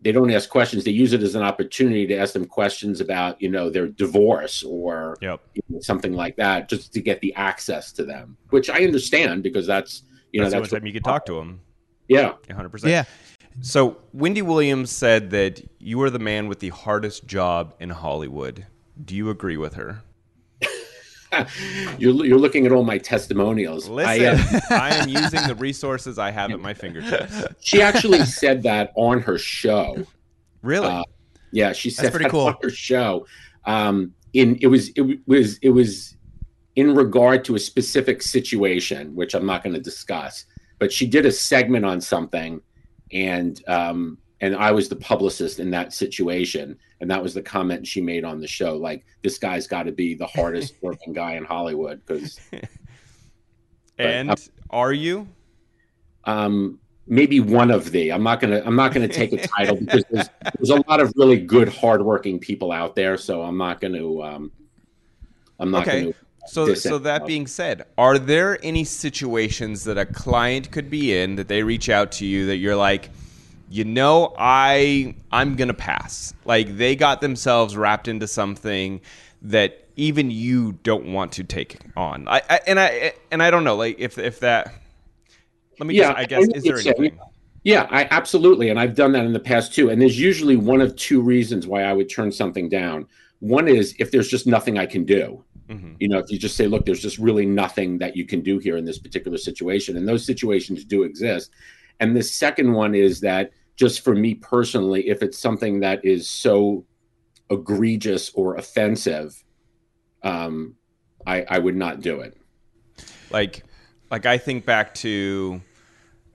[0.02, 0.84] they don't ask questions.
[0.84, 4.62] They use it as an opportunity to ask them questions about, you know, their divorce
[4.64, 5.40] or yep.
[5.54, 8.36] you know, something like that, just to get the access to them.
[8.50, 11.34] Which I understand because that's you know that's, that's the time you can talk to
[11.34, 11.60] them.
[12.08, 12.90] Yeah, hundred percent.
[12.90, 13.04] Yeah.
[13.60, 18.66] So Wendy Williams said that you are the man with the hardest job in Hollywood.
[19.04, 20.02] Do you agree with her?
[21.98, 23.88] you're you're looking at all my testimonials.
[23.88, 24.38] Listen,
[24.70, 27.44] I, uh, I, am using the resources I have at my fingertips.
[27.60, 30.04] She actually said that on her show.
[30.62, 30.86] Really?
[30.86, 31.04] Uh,
[31.52, 32.46] yeah, she said That's pretty that cool.
[32.46, 33.26] on her show.
[33.64, 36.16] Um, in it was it was it was
[36.76, 40.46] in regard to a specific situation, which I'm not going to discuss.
[40.78, 42.60] But she did a segment on something
[43.12, 47.86] and um, and I was the publicist in that situation, and that was the comment
[47.86, 48.76] she made on the show.
[48.76, 52.40] Like this guy's got to be the hardest working guy in Hollywood because.
[53.98, 54.36] and uh,
[54.68, 55.28] are you?
[56.24, 58.12] Um, maybe one of the.
[58.12, 58.62] I'm not gonna.
[58.66, 60.28] I'm not gonna take a title because there's,
[60.58, 63.16] there's a lot of really good, hardworking people out there.
[63.16, 64.20] So I'm not gonna.
[64.20, 64.50] Um,
[65.60, 66.00] I'm not okay.
[66.02, 66.14] gonna.
[66.48, 71.36] So, so that being said, are there any situations that a client could be in
[71.36, 73.10] that they reach out to you that you're like,
[73.72, 76.34] you know, I I'm gonna pass.
[76.44, 79.00] Like they got themselves wrapped into something
[79.40, 82.28] that even you don't want to take on.
[82.28, 84.74] I, I and I and I don't know, like if if that.
[85.78, 85.94] Let me.
[85.94, 87.18] Yeah, I guess is there anything?
[87.64, 89.88] Yeah, I absolutely, and I've done that in the past too.
[89.88, 93.06] And there's usually one of two reasons why I would turn something down.
[93.38, 95.42] One is if there's just nothing I can do.
[95.68, 95.94] Mm-hmm.
[95.98, 98.58] You know, if you just say, look, there's just really nothing that you can do
[98.58, 99.96] here in this particular situation.
[99.96, 101.52] And those situations do exist.
[102.00, 103.52] And the second one is that
[103.82, 106.84] just for me personally, if it's something that is so
[107.50, 109.42] egregious or offensive,
[110.22, 110.76] um,
[111.26, 112.36] I, I would not do it.
[113.32, 113.64] Like,
[114.08, 115.60] like I think back to,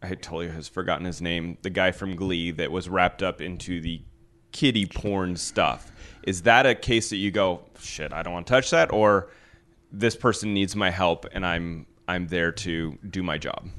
[0.04, 3.80] I totally has forgotten his name, the guy from Glee that was wrapped up into
[3.80, 4.02] the
[4.52, 5.90] kiddie porn stuff.
[6.24, 9.30] Is that a case that you go, shit, I don't want to touch that, or
[9.90, 13.70] this person needs my help and I'm I'm there to do my job?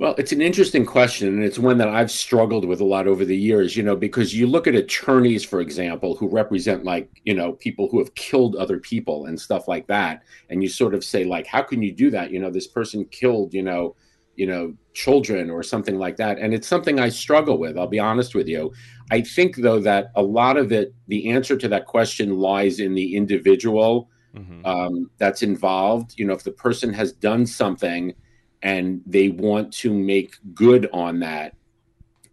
[0.00, 3.22] Well, it's an interesting question, and it's one that I've struggled with a lot over
[3.22, 7.34] the years, you know, because you look at attorneys, for example, who represent like, you
[7.34, 10.22] know, people who have killed other people and stuff like that.
[10.48, 12.30] And you sort of say, like, how can you do that?
[12.30, 13.94] You know, this person killed, you know,
[14.36, 16.38] you know, children or something like that.
[16.38, 18.72] And it's something I struggle with, I'll be honest with you.
[19.10, 22.94] I think, though, that a lot of it, the answer to that question lies in
[22.94, 24.64] the individual mm-hmm.
[24.64, 26.14] um, that's involved.
[26.18, 28.14] You know, if the person has done something
[28.62, 31.54] and they want to make good on that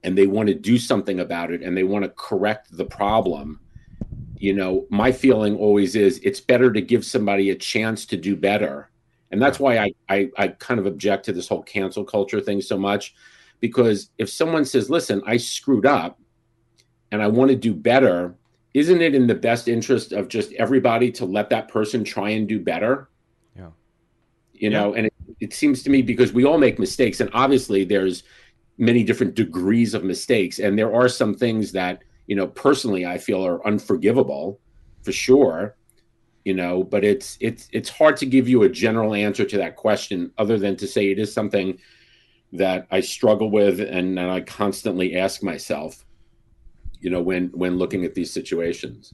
[0.04, 3.60] and they want to do something about it and they want to correct the problem,
[4.38, 8.36] you know, my feeling always is it's better to give somebody a chance to do
[8.36, 8.90] better.
[9.32, 12.62] And that's why I, I, I kind of object to this whole cancel culture thing
[12.62, 13.16] so much.
[13.60, 16.20] Because if someone says, listen, I screwed up
[17.12, 18.36] and I want to do better,
[18.74, 22.48] isn't it in the best interest of just everybody to let that person try and
[22.48, 23.10] do better?
[23.56, 23.72] Yeah.
[24.54, 25.10] You know, and
[25.40, 28.24] it, seems to me because we all make mistakes, and obviously there's
[28.78, 33.18] many different degrees of mistakes, and there are some things that, you know, personally I
[33.18, 34.60] feel are unforgivable
[35.04, 35.76] for sure.
[36.48, 39.76] you know, but it's it's it's hard to give you a general answer to that
[39.76, 41.78] question other than to say it is something
[42.54, 46.06] that I struggle with and, and I constantly ask myself,
[47.02, 49.14] you know, when when looking at these situations.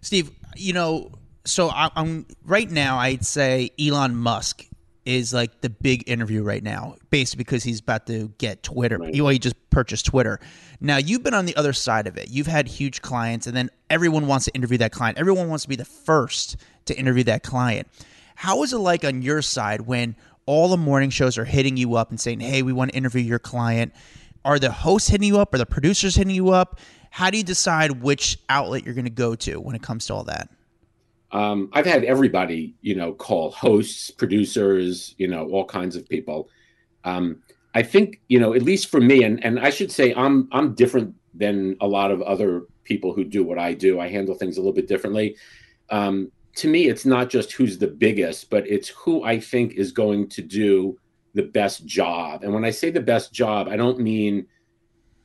[0.00, 1.12] Steve, you know,
[1.44, 2.98] so I, I'm right now.
[2.98, 4.66] I'd say Elon Musk
[5.04, 8.98] is like the big interview right now, basically because he's about to get Twitter.
[8.98, 9.14] Right.
[9.14, 10.40] Well, he just purchased Twitter.
[10.80, 12.30] Now you've been on the other side of it.
[12.30, 15.18] You've had huge clients, and then everyone wants to interview that client.
[15.18, 17.88] Everyone wants to be the first to interview that client.
[18.34, 21.94] How is it like on your side when all the morning shows are hitting you
[21.94, 23.92] up and saying, "Hey, we want to interview your client"?
[24.44, 25.54] Are the hosts hitting you up?
[25.54, 26.78] Are the producers hitting you up?
[27.10, 30.14] How do you decide which outlet you're going to go to when it comes to
[30.14, 30.50] all that?
[31.34, 36.48] Um, I've had everybody, you know, call hosts, producers, you know, all kinds of people.
[37.02, 37.42] Um,
[37.74, 40.74] I think, you know, at least for me, and and I should say, I'm I'm
[40.74, 43.98] different than a lot of other people who do what I do.
[43.98, 45.36] I handle things a little bit differently.
[45.90, 49.90] Um, to me, it's not just who's the biggest, but it's who I think is
[49.90, 50.96] going to do
[51.34, 52.44] the best job.
[52.44, 54.46] And when I say the best job, I don't mean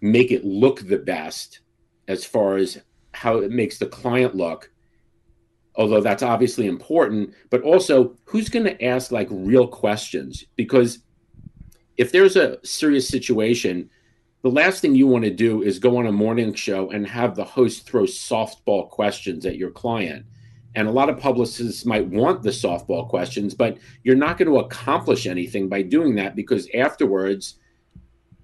[0.01, 1.59] make it look the best
[2.07, 2.81] as far as
[3.13, 4.71] how it makes the client look
[5.79, 10.43] although that's obviously important, but also who's going to ask like real questions?
[10.57, 10.99] Because
[11.95, 13.89] if there's a serious situation,
[14.41, 17.33] the last thing you want to do is go on a morning show and have
[17.33, 20.25] the host throw softball questions at your client.
[20.75, 24.59] And a lot of publicists might want the softball questions, but you're not going to
[24.59, 27.55] accomplish anything by doing that because afterwards,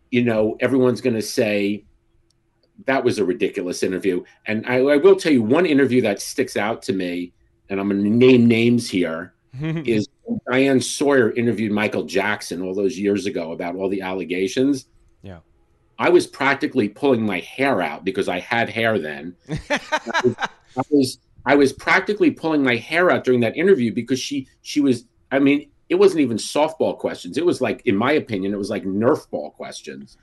[0.10, 1.84] you know, everyone's going to say,
[2.86, 4.24] that was a ridiculous interview.
[4.46, 7.34] And I, I, will tell you one interview that sticks out to me,
[7.70, 10.08] and I'm going to name names here, is
[10.50, 14.88] Diane Sawyer interviewed Michael Jackson all those years ago about all the allegations.
[15.22, 15.40] Yeah.
[15.98, 19.36] I was practically pulling my hair out because I had hair then.
[19.50, 20.36] I, was,
[20.78, 24.82] I was I was practically pulling my hair out during that interview because she she
[24.82, 27.38] was I mean it wasn't even softball questions.
[27.38, 30.18] It was like in my opinion it was like Nerf ball questions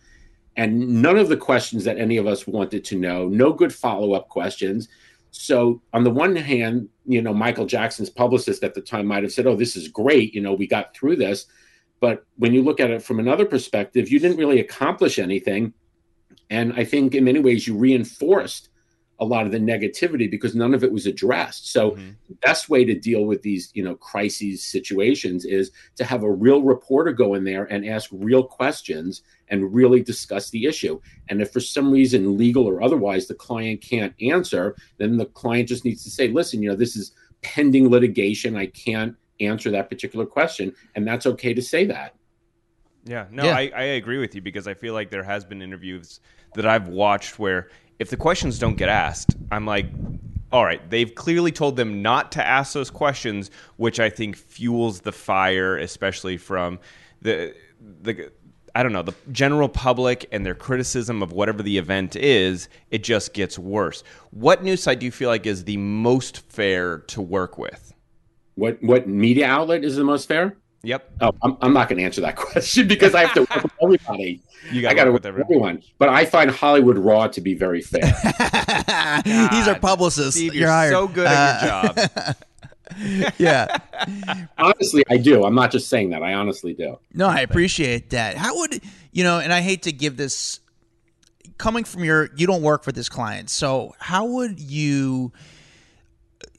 [0.57, 4.13] and none of the questions that any of us wanted to know, no good follow
[4.13, 4.89] up questions.
[5.31, 9.33] So, on the one hand, you know, Michael Jackson's publicist at the time might have
[9.33, 10.35] said, Oh, this is great.
[10.35, 11.47] You know, we got through this.
[12.01, 15.73] But when you look at it from another perspective, you didn't really accomplish anything.
[16.51, 18.69] And I think in many ways you reinforced
[19.21, 21.71] a lot of the negativity because none of it was addressed.
[21.71, 22.11] So mm-hmm.
[22.29, 26.31] the best way to deal with these, you know, crises situations is to have a
[26.31, 31.01] real reporter go in there and ask real questions and really discuss the issue.
[31.29, 35.69] And if for some reason legal or otherwise the client can't answer, then the client
[35.69, 38.57] just needs to say, "Listen, you know, this is pending litigation.
[38.57, 42.15] I can't answer that particular question." And that's okay to say that.
[43.05, 43.57] Yeah, no, yeah.
[43.57, 46.21] I, I agree with you because I feel like there has been interviews
[46.55, 47.69] that I've watched where
[48.03, 49.87] if the questions don't get asked, I'm like,
[50.51, 55.03] all right, they've clearly told them not to ask those questions, which I think fuels
[55.03, 56.81] the fire, especially from
[57.23, 57.55] the
[58.03, 58.33] the
[58.75, 62.69] I don't know the general public and their criticism of whatever the event is.
[62.91, 64.03] It just gets worse.
[64.33, 67.95] What news site do you feel like is the most fair to work with?
[68.57, 70.57] What what media outlet is the most fair?
[70.85, 71.13] Yep.
[71.21, 73.73] Oh, I'm, I'm not going to answer that question because I have to work with
[73.83, 74.43] everybody.
[74.71, 75.49] You I got to work with everyone.
[75.49, 75.83] everyone.
[75.99, 78.05] But I find Hollywood Raw to be very fair.
[79.25, 80.37] He's our publicist.
[80.37, 82.37] Steve, you're, you're so good at uh, your job.
[83.39, 83.79] yeah.
[84.59, 85.45] honestly, I do.
[85.45, 86.23] I'm not just saying that.
[86.23, 86.99] I honestly do.
[87.13, 88.37] No, I appreciate that.
[88.37, 88.81] How would
[89.13, 89.39] you know?
[89.39, 90.61] And I hate to give this
[91.59, 92.31] coming from your.
[92.37, 95.33] You don't work for this client, so how would you?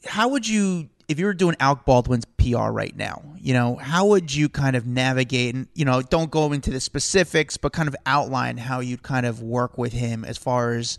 [0.06, 4.06] How would you if you were doing Alec Baldwin's PR right now, you know, how
[4.06, 7.88] would you kind of navigate and, you know, don't go into the specifics, but kind
[7.88, 10.98] of outline how you'd kind of work with him as far as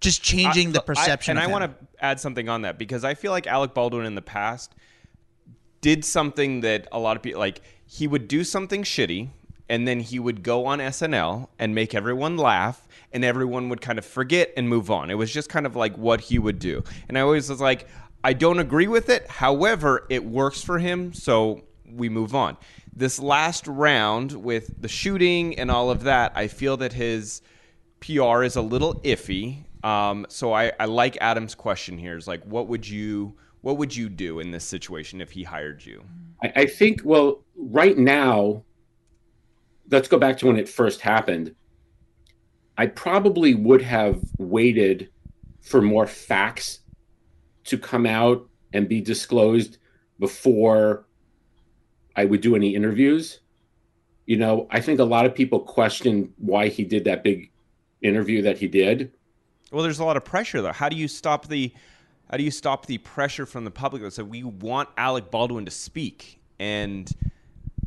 [0.00, 1.38] just changing I, the perception.
[1.38, 4.06] I, and I want to add something on that because I feel like Alec Baldwin
[4.06, 4.74] in the past
[5.80, 9.28] did something that a lot of people like he would do something shitty
[9.68, 13.98] and then he would go on SNL and make everyone laugh and everyone would kind
[13.98, 15.10] of forget and move on.
[15.10, 16.82] It was just kind of like what he would do.
[17.08, 17.86] And I always was like,
[18.24, 19.28] I don't agree with it.
[19.28, 22.56] However, it works for him, so we move on.
[22.96, 27.42] This last round with the shooting and all of that, I feel that his
[28.00, 29.64] PR is a little iffy.
[29.84, 32.16] Um, so I, I like Adam's question here.
[32.16, 35.84] Is like, what would you what would you do in this situation if he hired
[35.84, 36.02] you?
[36.42, 38.64] I, I think well, right now,
[39.90, 41.54] let's go back to when it first happened.
[42.78, 45.10] I probably would have waited
[45.60, 46.80] for more facts
[47.64, 49.78] to come out and be disclosed
[50.18, 51.06] before
[52.16, 53.40] I would do any interviews.
[54.26, 57.50] You know, I think a lot of people question why he did that big
[58.02, 59.12] interview that he did.
[59.72, 60.72] Well, there's a lot of pressure though.
[60.72, 61.72] How do you stop the
[62.30, 65.66] how do you stop the pressure from the public that said we want Alec Baldwin
[65.66, 67.10] to speak and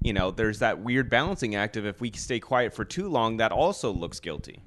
[0.02, 3.38] you know there's that weird balancing act of if we stay quiet for too long
[3.38, 4.64] that also looks guilty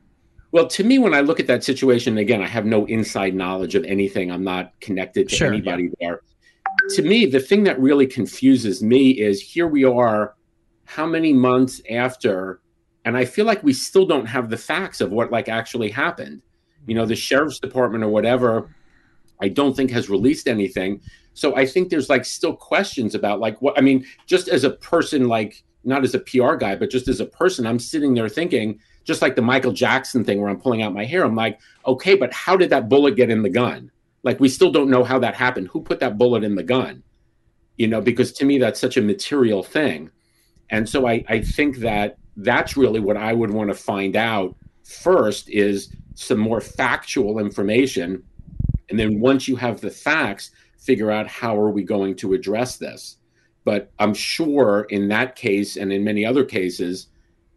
[0.53, 3.75] Well, to me, when I look at that situation, again, I have no inside knowledge
[3.77, 4.31] of anything.
[4.33, 6.23] I'm not connected to Sure, anybody there.
[6.91, 10.35] To me, the thing that really confuses me is here we are,
[10.87, 12.61] how many months after,
[13.05, 16.43] and I feel like we still don't have the facts of what like actually happened.
[16.87, 18.75] You know, the sheriff's department or whatever,
[19.41, 21.01] I don't think has released anything.
[21.35, 24.71] So I think there's like still questions about like what I mean, just as a
[24.71, 28.29] person, like not as a PR guy, but just as a person, I'm sitting there
[28.29, 31.61] thinking, just like the Michael Jackson thing where I'm pulling out my hair, I'm like,
[31.87, 33.91] okay, but how did that bullet get in the gun?
[34.23, 35.69] Like we still don't know how that happened.
[35.69, 37.03] Who put that bullet in the gun?
[37.77, 40.11] You know, because to me that's such a material thing.
[40.69, 44.55] And so I, I think that that's really what I would want to find out
[44.85, 48.23] first is some more factual information.
[48.89, 52.77] And then once you have the facts, figure out how are we going to address
[52.77, 53.17] this.
[53.65, 57.09] But I'm sure in that case and in many other cases,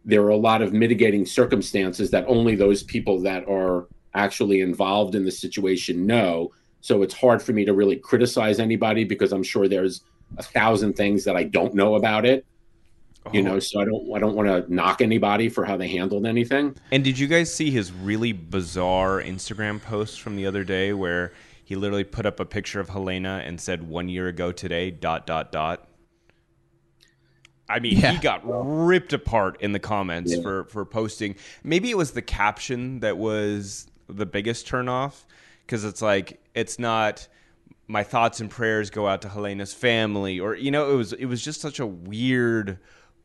[0.04, 5.14] there are a lot of mitigating circumstances that only those people that are actually involved
[5.14, 6.52] in the situation know.
[6.80, 10.02] So it's hard for me to really criticize anybody because I'm sure there's
[10.36, 12.44] a thousand things that I don't know about it.
[13.32, 16.26] You know, so I don't I don't want to knock anybody for how they handled
[16.26, 16.76] anything.
[16.92, 21.32] And did you guys see his really bizarre Instagram post from the other day where
[21.64, 25.26] he literally put up a picture of Halyna and said one year ago today dot
[25.26, 25.88] dot dot.
[27.68, 28.12] I mean, Yeah.
[28.12, 30.42] he got ripped apart in the comments Yeah.
[30.42, 31.36] for for posting.
[31.62, 35.24] Maybe it was the caption that was the biggest turnoff
[35.66, 37.26] because it's like it's not
[37.86, 41.26] my thoughts and prayers go out to Halyna's family or you know it was it
[41.26, 42.78] was just such a weird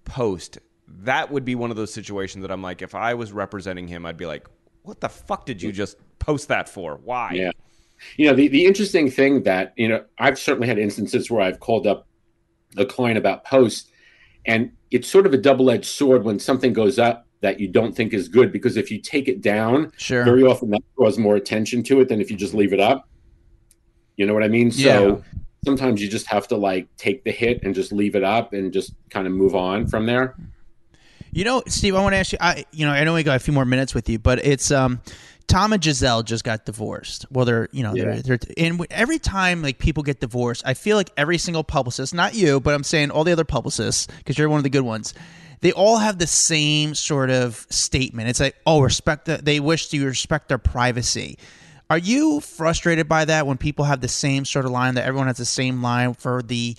[0.05, 0.57] post.
[1.03, 4.05] That would be one of those situations that I'm like if I was representing him
[4.05, 4.47] I'd be like
[4.83, 6.99] what the fuck did you just post that for?
[7.03, 7.31] Why?
[7.33, 7.51] Yeah.
[8.15, 11.59] You know, the, the interesting thing that, you know, I've certainly had instances where I've
[11.59, 12.07] called up
[12.77, 13.91] a client about posts,
[14.45, 17.95] and it's sort of a double edged sword when something goes up that you don't
[17.95, 20.23] think is good, because if you take it down, Sure.
[20.25, 23.07] very often that draws more attention to it than if you just leave it up.
[24.17, 24.71] You know what I mean?
[24.71, 25.23] So
[25.63, 28.73] sometimes you just have to like take the hit and just leave it up and
[28.73, 30.35] just kind of move on from there.
[31.31, 32.37] You know, Steve, I want to ask you.
[32.41, 34.71] I, you know, I know we got a few more minutes with you, but it's
[34.71, 34.99] um,
[35.50, 37.26] Tom and Gisele just got divorced.
[37.30, 38.22] Well, they're you know Yeah.
[38.22, 42.14] they're, they're and every time like people get divorced, I feel like every single publicist,
[42.14, 44.84] not you, but I'm saying all the other publicists because you're one of the good
[44.84, 45.14] ones.
[45.62, 48.30] They all have the same sort of statement.
[48.30, 49.26] It's like, oh, respect.
[49.26, 51.38] The, they wish to respect their privacy.
[51.89, 55.28] Are you frustrated by that when people have the same sort of line that everyone
[55.28, 56.78] has the same line for the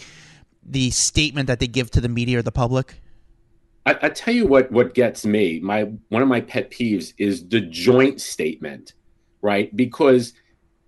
[0.65, 2.95] the statement that they give to the media or the public?
[3.91, 7.49] I, I tell you what what gets me my one of my pet peeves is
[7.49, 8.95] the joint statement
[9.43, 9.75] right?
[9.75, 10.35] Because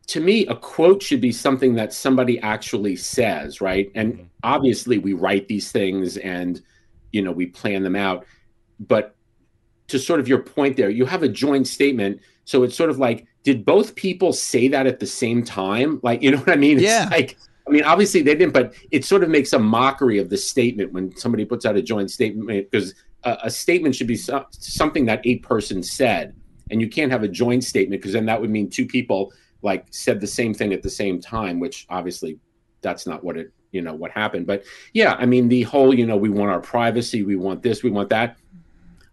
[0.09, 3.91] to me a quote should be something that somebody actually says right?
[3.95, 4.25] And mm-hmm.
[4.45, 6.61] obviously we write these things and
[7.13, 8.25] you know we plan them out.
[8.79, 9.17] But
[9.89, 12.21] to sort of your point there you have a joint statement.
[12.45, 15.99] So it's sort of like did both people say that at the same time?
[16.03, 16.77] Like you know what i mean?
[16.79, 17.09] It's Yeah.
[17.11, 17.37] like
[17.67, 20.93] I mean, obviously they didn't, but it sort of makes a mockery of the statement
[20.93, 22.95] when somebody puts out a joint statement because
[23.25, 26.35] a, a statement should be so, something that a person said,
[26.71, 29.33] and you can't have a joint statement because then that would mean two people
[29.63, 32.39] like said the same thing at the same time, which obviously
[32.81, 34.47] that's not what it you know what happened.
[34.47, 37.83] But yeah, I mean the whole you know we want our privacy, we want this,
[37.83, 38.37] we want that.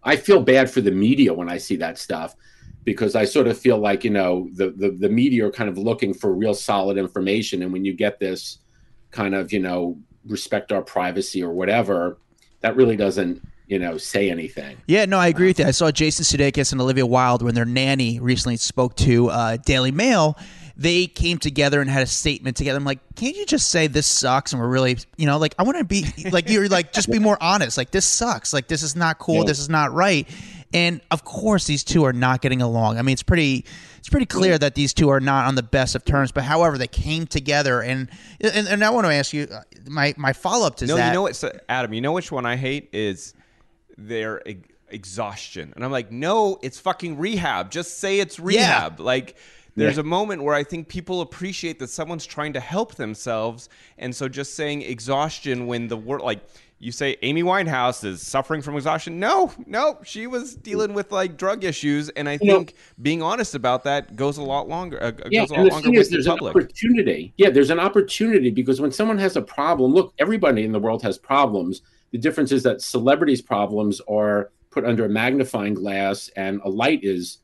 [0.02, 2.34] I feel bad for the media when I see that stuff
[2.84, 5.78] because I sort of feel like you know the, the the media are kind of
[5.78, 8.58] looking for real solid information, and when you get this
[9.10, 12.18] kind of you know respect our privacy or whatever,
[12.60, 14.76] that really doesn't you know say anything.
[14.86, 15.66] Yeah, no, I agree with you.
[15.66, 19.92] I saw Jason Sudeikis and Olivia Wilde when their nanny recently spoke to uh, Daily
[19.92, 20.36] Mail.
[20.76, 22.78] They came together and had a statement together.
[22.78, 24.54] I'm like, can't you just say this sucks?
[24.54, 27.18] And we're really, you know, like I want to be like you're like just be
[27.18, 27.76] more honest.
[27.76, 28.54] Like this sucks.
[28.54, 29.40] Like this is not cool.
[29.40, 29.44] Yeah.
[29.44, 30.26] This is not right.
[30.72, 32.98] And of course, these two are not getting along.
[32.98, 33.64] I mean, it's pretty,
[33.98, 36.30] it's pretty clear that these two are not on the best of terms.
[36.30, 38.08] But however, they came together, and
[38.40, 41.08] and, and I want to ask you, uh, my my follow up to No, that.
[41.08, 41.92] you know what, so, Adam?
[41.92, 43.34] You know which one I hate is
[43.98, 44.58] their e-
[44.88, 47.70] exhaustion, and I'm like, no, it's fucking rehab.
[47.72, 49.00] Just say it's rehab.
[49.00, 49.36] Like,
[49.76, 50.00] there's Yeah.
[50.02, 53.68] a moment where I think people appreciate that someone's trying to help themselves,
[53.98, 56.40] and so just saying exhaustion when the word like.
[56.82, 59.20] You say Amy Winehouse is suffering from exhaustion.
[59.20, 63.54] No, no, she was dealing with like drug issues, and I know- think being honest
[63.54, 65.00] about that goes a lot longer.
[65.02, 66.56] Uh, Yeah, goes a lot the longer thing with is, the there's an public.
[66.56, 67.34] opportunity.
[67.36, 71.02] Yeah, there's an opportunity because when someone has a problem, look, everybody in the world
[71.02, 71.82] has problems.
[72.12, 77.00] The difference is that celebrities' problems are put under a magnifying glass, and a light
[77.04, 77.38] is,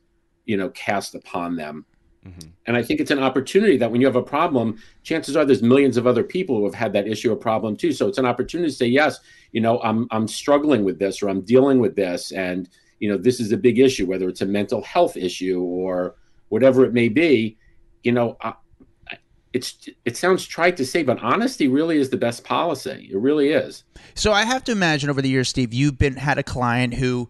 [0.45, 1.85] you know, cast upon them.
[2.25, 2.49] Mm-hmm.
[2.65, 5.61] And I think it's an opportunity that when you have a problem, chances are there's
[5.61, 7.91] millions of other people who have had that issue or problem too.
[7.91, 9.19] So it's an opportunity to say, yes,
[9.51, 13.17] you know, I'm I'm struggling with this or I'm dealing with this, and you know,
[13.17, 16.15] this is a big issue, whether it's a mental health issue or
[16.49, 17.57] whatever it may be.
[18.03, 18.53] You know, I,
[19.53, 23.09] it's it sounds trite to say, but honesty really is the best policy.
[23.11, 23.83] It really is.
[24.13, 27.29] So I have to imagine over the years, Steve, you've been had a client who,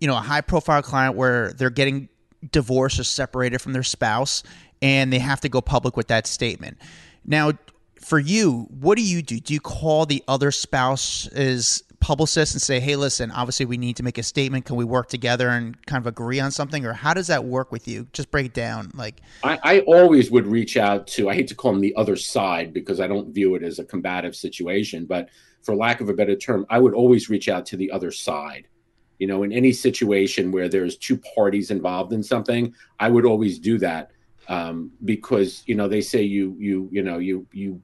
[0.00, 2.08] you know, a high profile client where they're getting
[2.52, 4.42] divorced or separated from their spouse
[4.82, 6.78] and they have to go public with that statement.
[7.24, 7.52] Now,
[8.00, 9.40] for you, what do you do?
[9.40, 14.02] Do you call the other spouse's publicist and say, "Hey, listen, obviously we need to
[14.02, 14.66] make a statement.
[14.66, 17.72] Can we work together and kind of agree on something?" Or how does that work
[17.72, 18.06] with you?
[18.12, 18.90] Just break it down.
[18.94, 21.30] Like, I, I always would reach out to.
[21.30, 23.84] I hate to call them the other side because I don't view it as a
[23.84, 25.30] combative situation, but
[25.62, 28.68] for lack of a better term, I would always reach out to the other side.
[29.18, 33.58] You know, in any situation where there's two parties involved in something, I would always
[33.58, 34.10] do that
[34.48, 37.82] um, because you know they say you you you know you you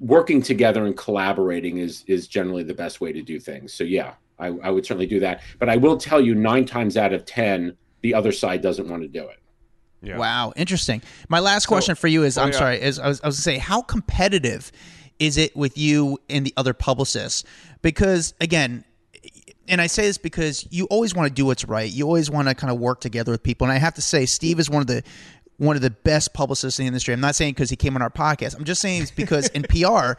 [0.00, 3.72] working together and collaborating is is generally the best way to do things.
[3.74, 5.42] So yeah, I, I would certainly do that.
[5.58, 9.02] But I will tell you, nine times out of ten, the other side doesn't want
[9.02, 9.38] to do it.
[10.02, 10.18] Yeah.
[10.18, 11.00] wow, interesting.
[11.30, 12.58] My last question for you is, oh, I'm yeah.
[12.58, 14.70] sorry, is I was, I was going to say, how competitive
[15.18, 17.42] is it with you and the other publicists?
[17.80, 18.84] Because again,
[19.68, 21.90] and I say this because you always want to do what's right.
[21.90, 23.66] You always want to kind of work together with people.
[23.66, 25.02] And I have to say, Steve is one of the
[25.56, 27.14] one of the best publicists in the industry.
[27.14, 28.56] I'm not saying because he came on our podcast.
[28.56, 30.14] I'm just saying it's because in PR,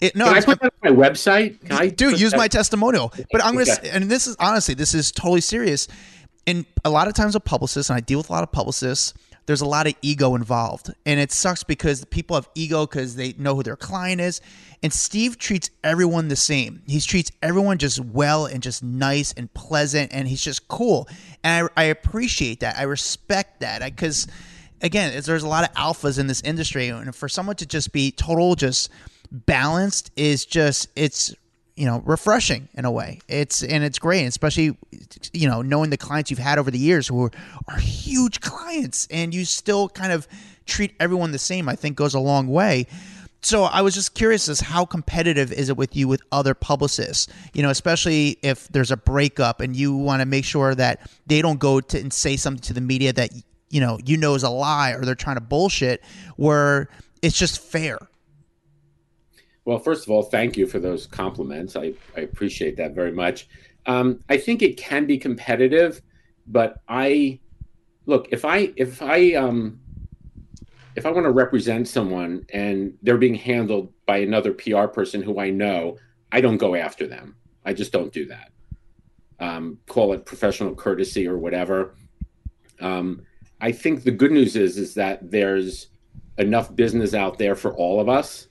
[0.00, 1.60] it no, Can I put that on my website?
[1.60, 3.12] Can I dude, put use that- my testimonial.
[3.30, 3.90] But I'm gonna, Okay.
[3.90, 5.86] and this is honestly, this is totally serious.
[6.46, 9.14] And a lot of times with publicists, and I deal with a lot of publicists,
[9.46, 13.34] there's a lot of ego involved, and it sucks because people have ego because they
[13.38, 14.40] know who their client is.
[14.82, 16.82] And Steve treats everyone the same.
[16.86, 21.08] He treats everyone just well and just nice and pleasant, and he's just cool.
[21.42, 22.78] And I, I appreciate that.
[22.78, 24.26] I respect that because,
[24.80, 28.10] again, there's a lot of alphas in this industry, and for someone to just be
[28.10, 28.90] total, just
[29.30, 31.34] balanced is just it's
[31.80, 33.20] you know refreshing in a way.
[33.26, 34.76] It's and it's great especially
[35.32, 37.30] you know knowing the clients you've had over the years who are,
[37.68, 40.28] are huge clients and you still kind of
[40.66, 42.86] treat everyone the same i think goes a long way.
[43.40, 47.32] So i was just curious as how competitive is it with you with other publicists?
[47.54, 51.40] You know especially if there's a breakup and you want to make sure that they
[51.40, 53.30] don't go to and say something to the media that
[53.70, 56.04] you know you know is a lie or they're trying to bullshit
[56.36, 56.90] where
[57.22, 57.98] it's just fair
[59.70, 61.76] Well, first of all, thank you for those compliments.
[61.76, 63.46] I, I appreciate that very much.
[63.86, 66.02] Um, I think it can be competitive,
[66.48, 67.38] but I
[68.04, 69.78] look if I if I um,
[70.96, 75.38] if I want to represent someone and they're being handled by another PR person who
[75.38, 75.98] I know,
[76.32, 77.36] I don't go after them.
[77.64, 78.50] I just don't do that.
[79.38, 81.94] Um, call it professional courtesy or whatever.
[82.80, 83.22] Um,
[83.60, 85.90] I think the good news is is that there's
[86.38, 88.48] enough business out there for all of us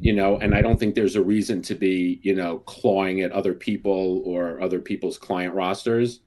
[0.00, 3.32] you know and i don't think there's a reason to be you know clawing at
[3.32, 6.20] other people or other people's client rosters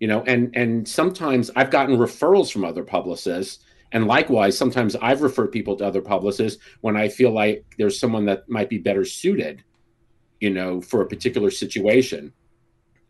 [0.00, 5.22] you know and and sometimes i've gotten referrals from other publicists and likewise sometimes i've
[5.22, 9.04] referred people to other publicists when i feel like there's someone that might be better
[9.04, 9.62] suited
[10.40, 12.32] you know for a particular situation.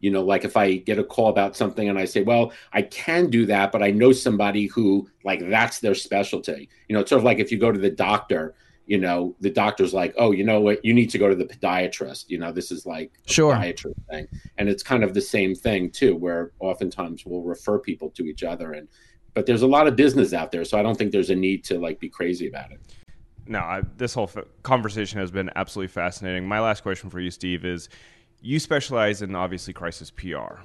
[0.00, 2.82] You know like if i get a call about something and i say well i
[2.82, 6.68] can do that but i know somebody who like that's their specialty.
[6.88, 8.54] You know it's sort of like if you go to the doctor
[8.88, 11.44] you know the doctor's like oh you know what you need to go to the
[11.44, 13.54] podiatrist you know this is like a Sure.
[13.54, 14.26] podiatrist thing
[14.56, 18.42] and it's kind of the same thing too where oftentimes we'll refer people to each
[18.42, 18.88] other and
[19.34, 21.62] but there's a lot of business out there so i don't think there's a need
[21.64, 22.80] to like be crazy about it
[23.46, 26.46] No, I, this whole f- conversation has been absolutely fascinating.
[26.46, 27.88] My last question for you, Steve, is
[28.42, 30.60] you specialize in obviously crisis PR.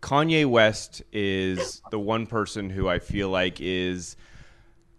[0.00, 4.16] Kanye West is the one person who I feel like is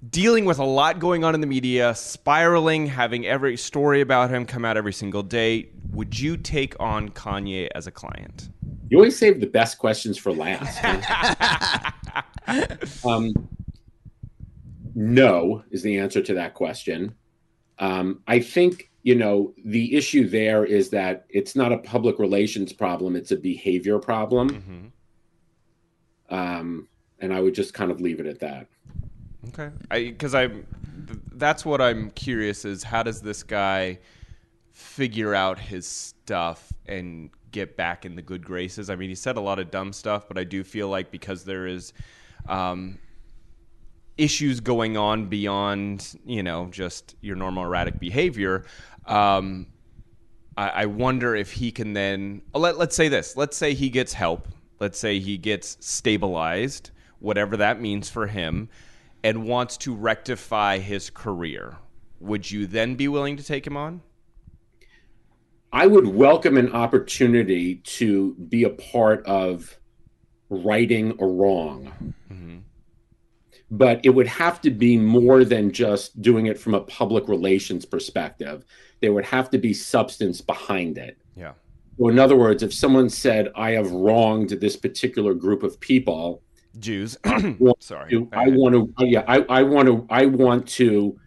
[0.10, 4.46] dealing with a lot going on in the media, spiraling, having every story about him
[4.46, 5.70] come out every single day.
[5.92, 8.50] Would you take on Kanye as a client?
[8.94, 10.80] you always save the best questions for last.
[13.06, 13.34] Um,
[14.94, 17.16] no is the answer to that question.
[17.80, 22.74] Um, i think you know the issue there is that it's not a public relations
[22.74, 24.92] problem it's a behavior problem.
[26.30, 26.90] Um,
[27.20, 28.68] and i would just kind of leave it at that
[29.50, 30.66] Okay, because I, am
[31.34, 34.00] that's what I'm curious is how does this guy
[34.72, 38.90] figure out his stuff and get back in the good graces?
[38.90, 41.44] I mean, he said a lot of dumb stuff, but I do feel like because
[41.44, 41.94] there is
[42.48, 42.98] um,
[44.18, 48.66] issues going on beyond you know just your normal erratic behavior.
[49.06, 49.68] Um,
[50.56, 54.48] I, wonder if he can then let, let's say this let's say he gets help
[54.80, 56.92] let's say he gets stabilized
[57.24, 58.70] whatever that means for him,
[59.24, 61.78] and wants to rectify his career,
[62.20, 64.02] would you then be willing to take him on?
[65.72, 69.80] I would welcome an opportunity to be a part of
[70.50, 72.14] righting a wrong.
[72.32, 72.58] Mm-hmm.
[73.72, 77.86] But it would have to be more than just doing it from a public relations
[77.86, 78.66] perspective.
[79.02, 81.18] There would have to be substance behind it.
[81.36, 81.54] Yeah.
[81.98, 86.44] So in other words, if someone said, I have wronged this particular group of people,
[86.80, 87.18] Jews.
[87.80, 88.10] Sorry.
[88.12, 91.20] to- I want to, oh, yeah, I, I want to, I want to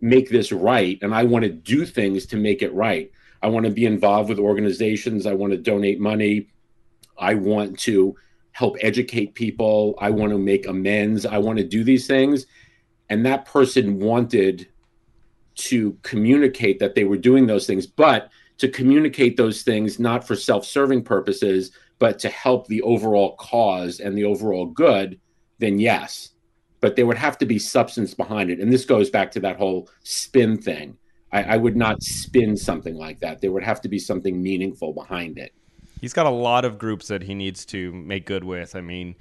[0.00, 3.10] make this right, and I want to do things to make it right.
[3.42, 5.26] I want to be involved with organizations.
[5.26, 6.48] I want to donate money.
[7.18, 8.16] I want to
[8.52, 9.94] help educate people.
[9.98, 11.26] I want to make amends.
[11.26, 12.46] I want to do these things.
[13.10, 14.68] And that person wanted
[15.56, 20.36] to communicate that they were doing those things, but to communicate those things not for
[20.36, 25.20] self serving purposes, but to help the overall cause and the overall good,
[25.58, 26.30] then yes.
[26.80, 28.60] But there would have to be substance behind it.
[28.60, 30.96] And this goes back to that whole spin thing.
[31.32, 33.40] I, I would not spin something like that.
[33.40, 35.52] There would have to be something meaningful behind it.
[36.00, 38.76] He's got a lot of groups that he needs to make good with.
[38.76, 39.14] I mean,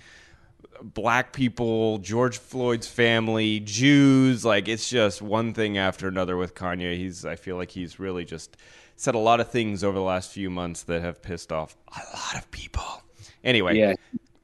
[0.82, 6.98] black people, George Floyd's family, Jews, like it's just one thing after another with Kanye.
[6.98, 8.58] He's I feel like he's really just
[8.96, 12.16] said a lot of things over the last few months that have pissed off a
[12.16, 13.04] lot of people.
[13.44, 13.94] Anyway, Yeah.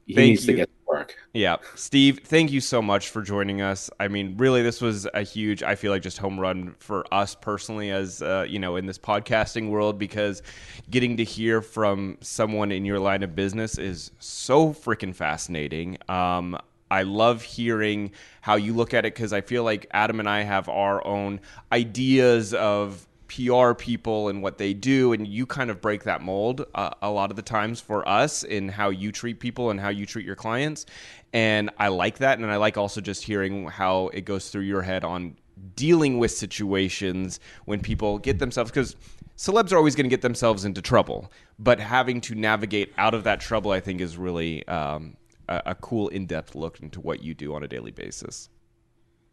[0.06, 1.16] He needs to get to work.
[1.32, 3.90] yeah, Steve, thank you so much for joining us.
[4.00, 7.36] I mean, really, this was a huge, I feel like, just home run for us
[7.36, 10.42] personally, as uh, you know, in this podcasting world, because
[10.90, 15.96] getting to hear from someone in your line of business is so freaking fascinating.
[16.08, 16.58] Um,
[16.90, 20.42] I love hearing how you look at it because I feel like Adam and I
[20.42, 21.38] have our own
[21.70, 26.66] ideas of PR people and what they do, and you kind of break that mold
[26.74, 29.88] uh, a lot of the times for us in how you treat people and how
[29.88, 30.84] you treat your clients.
[31.32, 34.82] And I like that, and I like also just hearing how it goes through your
[34.82, 35.36] head on
[35.76, 38.96] dealing with situations when people get themselves because
[39.36, 43.22] celebs are always going to get themselves into trouble, but having to navigate out of
[43.24, 45.16] that trouble, I think, is really um,
[45.48, 48.48] a, a cool in-depth look into what you do on a daily basis.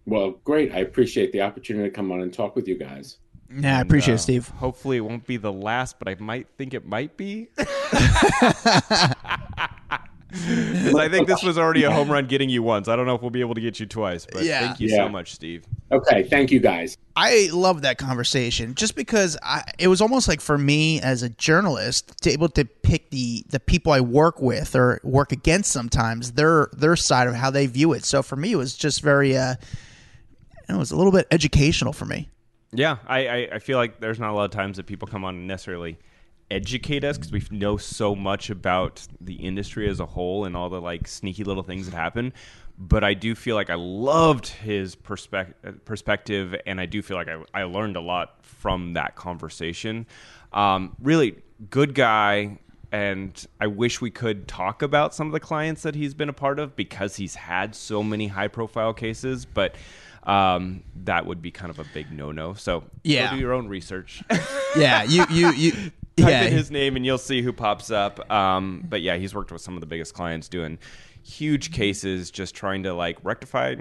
[0.05, 0.71] Well, great.
[0.71, 3.17] I appreciate the opportunity to come on and talk with you guys.
[3.49, 4.49] Yeah, I appreciate uh, it, Steve.
[4.49, 7.47] Hopefully, it won't be the last, but I might think it might be.
[10.33, 12.87] I think this was already a home run getting you once.
[12.89, 14.59] I don't know if we'll be able to get you twice, but Yeah.
[14.67, 14.97] thank you Yeah.
[14.97, 15.65] so much, Steve.
[15.91, 16.23] Okay.
[16.23, 16.97] Thank you guys.
[17.15, 21.29] I love that conversation just because I, it was almost like for me as a
[21.29, 26.33] journalist to able to pick the the people I work with or work against sometimes
[26.33, 28.03] their their side of how they view it.
[28.03, 29.55] So for me, it was just very uh,
[30.67, 32.29] it was a little bit educational for me.
[32.73, 35.23] Yeah, I, I, I feel like there's not a lot of times that people come
[35.23, 35.97] on and necessarily
[36.49, 40.69] educate us because we know so much about the industry as a whole and all
[40.69, 42.33] the like sneaky little things that happen.
[42.77, 47.17] But I do feel like I loved his perspec- uh, perspective, and I do feel
[47.17, 50.05] like I, I learned a lot from that conversation.
[50.53, 51.37] Um, really
[51.71, 52.59] good guy,
[52.91, 56.33] and I wish we could talk about some of the clients that he's been a
[56.33, 59.75] part of because he's had so many high profile cases, but
[60.27, 62.53] um, that would be kind of a big no no.
[62.53, 63.29] So Yeah.
[63.31, 64.23] go do your own research.
[64.75, 65.71] Yeah, you you you
[66.17, 66.43] Type yeah.
[66.45, 68.29] in his name and you'll see who pops up.
[68.31, 70.77] Um, but yeah, he's worked with some of the biggest clients doing
[71.23, 73.75] huge cases, just trying to like rectify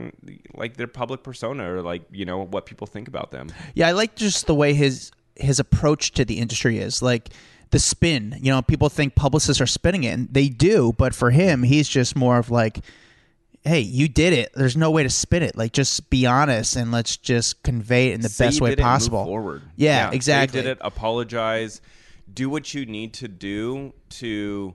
[0.55, 3.49] like their public persona or like you know what people think about them.
[3.75, 7.03] Yeah, I like just the way his his approach to the industry is.
[7.03, 7.31] Like
[7.71, 11.31] the spin, you know, people think publicists are spinning it, and they do, but for
[11.31, 12.81] him, he's just more of like,
[13.67, 14.53] "Hey, you did it.
[14.55, 15.57] There's no way to spin it.
[15.57, 18.79] Like, just be honest and let's just convey it in the Say best way did
[18.79, 19.63] it move possible." forward.
[19.77, 20.59] Yeah, say exactly.
[20.61, 20.79] You did it.
[20.81, 21.81] Apologize.
[22.33, 24.75] Do what you need to do to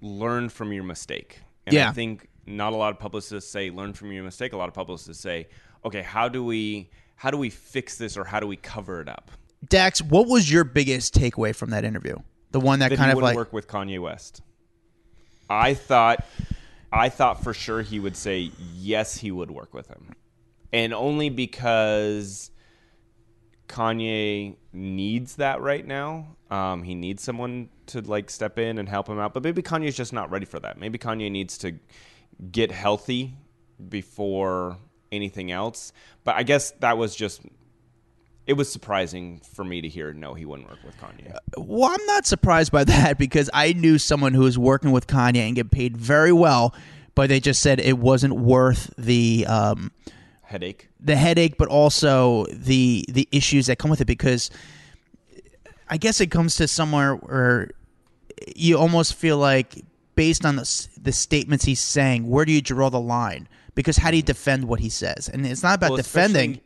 [0.00, 1.40] learn from your mistake.
[1.66, 1.90] And Yeah.
[1.90, 4.52] I think not a lot of publicists say learn from your mistake.
[4.52, 5.46] A lot of publicists say,
[5.84, 9.08] okay, how do we how do we fix this or how do we cover it
[9.08, 9.30] up?
[9.68, 12.16] Dax, what was your biggest takeaway from that interview?
[12.50, 14.40] The one that, that kind of like work with Kanye West.
[15.50, 16.24] I thought,
[16.92, 20.14] I thought for sure he would say yes, he would work with him,
[20.72, 22.50] and only because
[23.68, 26.36] Kanye needs that right now.
[26.50, 29.96] Um, he needs someone to like step in and help him out, but maybe Kanye's
[29.96, 30.78] just not ready for that.
[30.78, 31.76] Maybe Kanye needs to
[32.50, 33.36] get healthy
[33.88, 34.78] before
[35.12, 35.92] anything else.
[36.24, 37.42] But I guess that was just.
[38.50, 41.32] It was surprising for me to hear no, he wouldn't work with Kanye.
[41.56, 45.46] Well, I'm not surprised by that because I knew someone who was working with Kanye
[45.46, 46.74] and get paid very well,
[47.14, 49.92] but they just said it wasn't worth the um,
[50.42, 50.88] Headache.
[50.98, 54.06] the headache, but also the the issues that come with it.
[54.06, 54.50] Because
[55.88, 57.70] I guess it comes to somewhere where
[58.56, 59.84] you almost feel like
[60.16, 63.46] based on the, the statements he's saying, where do you draw the line?
[63.76, 65.28] Because how do you defend what he says?
[65.28, 66.60] And it's not about Well, defending.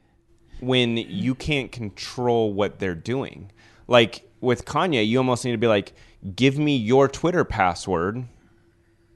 [0.61, 3.51] When you can't control what they're doing.
[3.87, 5.93] Like with Kanye, you almost need to be like,
[6.35, 8.25] "Give me your Twitter password,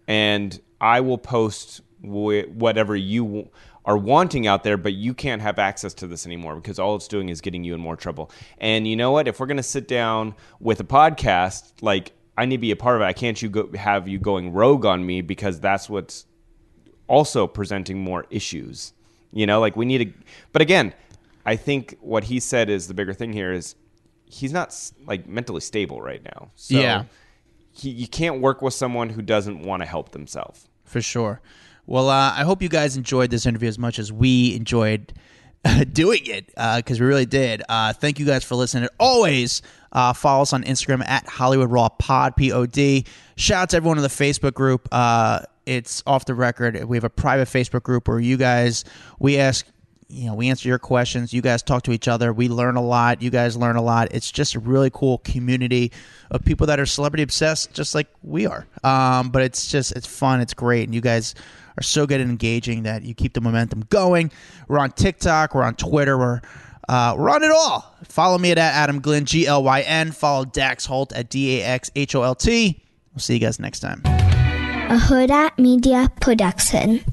[0.07, 3.49] and I will post wh- whatever you
[3.85, 7.09] are wanting out there, but you can't have access to this anymore because all it's
[7.09, 9.29] doing is getting you in more trouble." And you know what?
[9.29, 12.97] If we're gonna sit down with a podcast, like I need to be a part
[12.97, 13.07] of it.
[13.07, 16.25] I can't you go have you going rogue on me because that's what's
[17.09, 18.93] also presenting more issues.
[19.33, 20.13] You know, like we need to.
[20.53, 20.95] But again,
[21.49, 23.75] I think what he said is the bigger thing here is
[24.27, 24.75] he's not
[25.07, 26.51] like mentally stable right now.
[26.55, 27.05] So Yeah.
[27.73, 30.69] he, you can't work with someone who doesn't want to help themselves.
[30.85, 31.41] For sure.
[31.87, 35.15] Well, uh, I hope you guys enjoyed this interview as much as we enjoyed
[35.93, 36.47] doing it
[36.77, 37.63] because we really did.
[37.69, 38.89] Uh, thank you guys for listening.
[39.01, 43.07] Always uh, follow us on Instagram at Hollywood Raw Pod P O D.
[43.37, 44.87] Shout out to everyone in the Facebook group.
[44.93, 46.85] Uh, it's off the record.
[46.85, 48.85] We have a private Facebook group where you guys
[49.19, 49.67] we ask.
[50.11, 51.35] You know, we answer your questions.
[51.35, 52.33] You guys talk to each other.
[52.33, 53.21] We learn a lot.
[53.21, 54.09] You guys learn a lot.
[54.11, 55.93] It's just a really cool community
[56.31, 58.67] of people that are celebrity obsessed, just like we are.
[58.83, 60.41] Um, but it's just it's fun.
[60.41, 61.35] It's great, and you guys
[61.79, 64.33] are so good at engaging that you keep the momentum going.
[64.67, 65.55] We're on TikTok.
[65.55, 66.17] We're on Twitter.
[66.17, 66.41] We're
[66.89, 67.95] uh, we're on it all.
[68.05, 70.13] Follow me at Adam Glyn G L Y N.
[70.13, 72.83] Follow Dax Holt at D A X H O L T.
[73.13, 74.01] We'll see you guys next time.
[74.07, 77.05] a Huda Media Production.